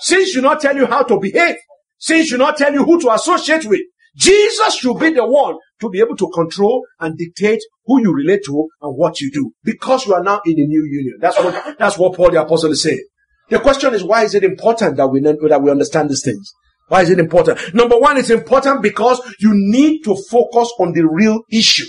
Sin 0.00 0.26
should 0.26 0.42
not 0.42 0.60
tell 0.60 0.76
you 0.76 0.86
how 0.86 1.02
to 1.02 1.18
behave. 1.18 1.56
Sin 1.98 2.26
should 2.26 2.40
not 2.40 2.58
tell 2.58 2.72
you 2.72 2.84
who 2.84 3.00
to 3.00 3.12
associate 3.12 3.64
with. 3.64 3.80
Jesus 4.14 4.74
should 4.74 4.98
be 4.98 5.10
the 5.12 5.26
one 5.26 5.56
to 5.80 5.88
be 5.88 6.00
able 6.00 6.16
to 6.16 6.28
control 6.28 6.84
and 7.00 7.16
dictate 7.16 7.60
who 7.86 8.02
you 8.02 8.14
relate 8.14 8.40
to 8.44 8.68
and 8.82 8.96
what 8.96 9.20
you 9.20 9.30
do 9.32 9.52
because 9.64 10.06
you 10.06 10.12
are 10.12 10.22
now 10.22 10.42
in 10.44 10.52
a 10.52 10.66
new 10.66 10.84
union. 10.84 11.16
That's 11.20 11.38
what, 11.38 11.78
that's 11.78 11.96
what 11.96 12.14
Paul 12.14 12.30
the 12.30 12.42
apostle 12.42 12.70
is 12.70 12.82
saying. 12.82 13.02
The 13.48 13.60
question 13.60 13.94
is, 13.94 14.04
why 14.04 14.24
is 14.24 14.34
it 14.34 14.44
important 14.44 14.98
that 14.98 15.08
we, 15.08 15.20
that 15.20 15.62
we 15.62 15.70
understand 15.70 16.10
these 16.10 16.22
things? 16.22 16.52
Why 16.92 17.00
is 17.00 17.08
it 17.08 17.18
important? 17.18 17.58
Number 17.72 17.98
one, 17.98 18.18
it's 18.18 18.28
important 18.28 18.82
because 18.82 19.18
you 19.40 19.52
need 19.54 20.02
to 20.02 20.14
focus 20.28 20.70
on 20.78 20.92
the 20.92 21.08
real 21.08 21.40
issue. 21.50 21.86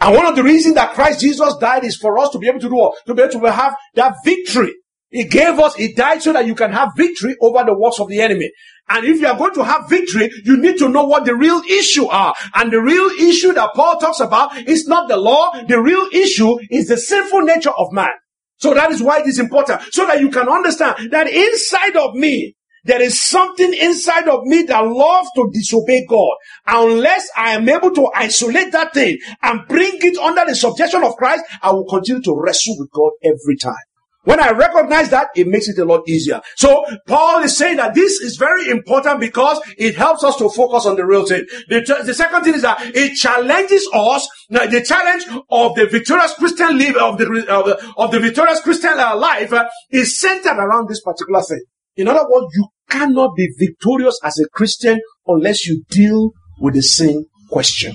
And 0.00 0.16
one 0.16 0.26
of 0.26 0.34
the 0.34 0.42
reasons 0.42 0.74
that 0.74 0.94
Christ 0.94 1.20
Jesus 1.20 1.54
died 1.58 1.84
is 1.84 1.94
for 1.94 2.18
us 2.18 2.30
to 2.30 2.40
be 2.40 2.48
able 2.48 2.58
to 2.58 2.68
do 2.68 2.74
what? 2.74 2.98
To 3.06 3.14
be 3.14 3.22
able 3.22 3.40
to 3.40 3.52
have 3.52 3.76
that 3.94 4.16
victory. 4.24 4.72
He 5.10 5.26
gave 5.28 5.60
us, 5.60 5.76
He 5.76 5.94
died 5.94 6.24
so 6.24 6.32
that 6.32 6.44
you 6.44 6.56
can 6.56 6.72
have 6.72 6.88
victory 6.96 7.36
over 7.40 7.62
the 7.62 7.78
works 7.78 8.00
of 8.00 8.08
the 8.08 8.20
enemy. 8.20 8.50
And 8.88 9.06
if 9.06 9.20
you 9.20 9.28
are 9.28 9.38
going 9.38 9.54
to 9.54 9.62
have 9.62 9.88
victory, 9.88 10.28
you 10.44 10.56
need 10.56 10.76
to 10.78 10.88
know 10.88 11.04
what 11.04 11.24
the 11.24 11.36
real 11.36 11.62
issue 11.70 12.06
are. 12.06 12.34
And 12.56 12.72
the 12.72 12.82
real 12.82 13.10
issue 13.10 13.52
that 13.52 13.70
Paul 13.76 14.00
talks 14.00 14.18
about 14.18 14.56
is 14.66 14.88
not 14.88 15.08
the 15.08 15.18
law. 15.18 15.52
The 15.68 15.80
real 15.80 16.08
issue 16.12 16.58
is 16.68 16.88
the 16.88 16.96
sinful 16.96 17.42
nature 17.42 17.70
of 17.70 17.92
man. 17.92 18.10
So 18.56 18.74
that 18.74 18.90
is 18.90 19.00
why 19.00 19.20
it 19.20 19.28
is 19.28 19.38
important. 19.38 19.82
So 19.92 20.04
that 20.04 20.18
you 20.18 20.30
can 20.30 20.48
understand 20.48 21.12
that 21.12 21.28
inside 21.28 21.94
of 21.94 22.16
me, 22.16 22.56
there 22.84 23.02
is 23.02 23.22
something 23.22 23.72
inside 23.74 24.28
of 24.28 24.44
me 24.44 24.62
that 24.64 24.80
loves 24.80 25.28
to 25.36 25.50
disobey 25.52 26.06
God. 26.08 26.34
Unless 26.66 27.28
I 27.36 27.52
am 27.52 27.68
able 27.68 27.92
to 27.92 28.10
isolate 28.14 28.72
that 28.72 28.94
thing 28.94 29.18
and 29.42 29.66
bring 29.68 29.98
it 30.00 30.18
under 30.18 30.44
the 30.44 30.54
subjection 30.54 31.04
of 31.04 31.16
Christ, 31.16 31.44
I 31.62 31.72
will 31.72 31.86
continue 31.86 32.22
to 32.22 32.34
wrestle 32.34 32.76
with 32.78 32.90
God 32.90 33.12
every 33.24 33.56
time. 33.56 33.74
When 34.24 34.38
I 34.38 34.50
recognize 34.50 35.10
that, 35.10 35.30
it 35.34 35.48
makes 35.48 35.68
it 35.68 35.78
a 35.78 35.84
lot 35.84 36.08
easier. 36.08 36.40
So 36.56 36.84
Paul 37.08 37.42
is 37.42 37.56
saying 37.56 37.78
that 37.78 37.94
this 37.94 38.20
is 38.20 38.36
very 38.36 38.68
important 38.70 39.18
because 39.18 39.60
it 39.76 39.96
helps 39.96 40.22
us 40.22 40.36
to 40.36 40.48
focus 40.48 40.86
on 40.86 40.94
the 40.94 41.04
real 41.04 41.26
thing. 41.26 41.44
The, 41.68 42.02
the 42.04 42.14
second 42.14 42.44
thing 42.44 42.54
is 42.54 42.62
that 42.62 42.80
it 42.94 43.16
challenges 43.16 43.88
us. 43.92 44.28
Now, 44.48 44.66
the 44.66 44.80
challenge 44.80 45.24
of 45.50 45.74
the 45.74 45.86
victorious 45.86 46.34
Christian 46.34 46.78
life 46.78 46.96
of 46.96 47.18
the 47.18 47.92
of 47.96 48.12
the, 48.12 48.20
victorious 48.20 48.60
Christian 48.60 48.94
uh, 48.96 49.16
life 49.16 49.52
uh, 49.52 49.68
is 49.90 50.20
centered 50.20 50.56
around 50.56 50.88
this 50.88 51.00
particular 51.00 51.42
thing. 51.42 51.62
In 51.96 52.08
other 52.08 52.26
words, 52.28 52.54
you 52.56 52.66
cannot 52.88 53.36
be 53.36 53.52
victorious 53.58 54.18
as 54.22 54.38
a 54.38 54.48
Christian 54.48 55.00
unless 55.26 55.66
you 55.66 55.84
deal 55.90 56.30
with 56.60 56.74
the 56.74 56.82
sin 56.82 57.26
question. 57.50 57.94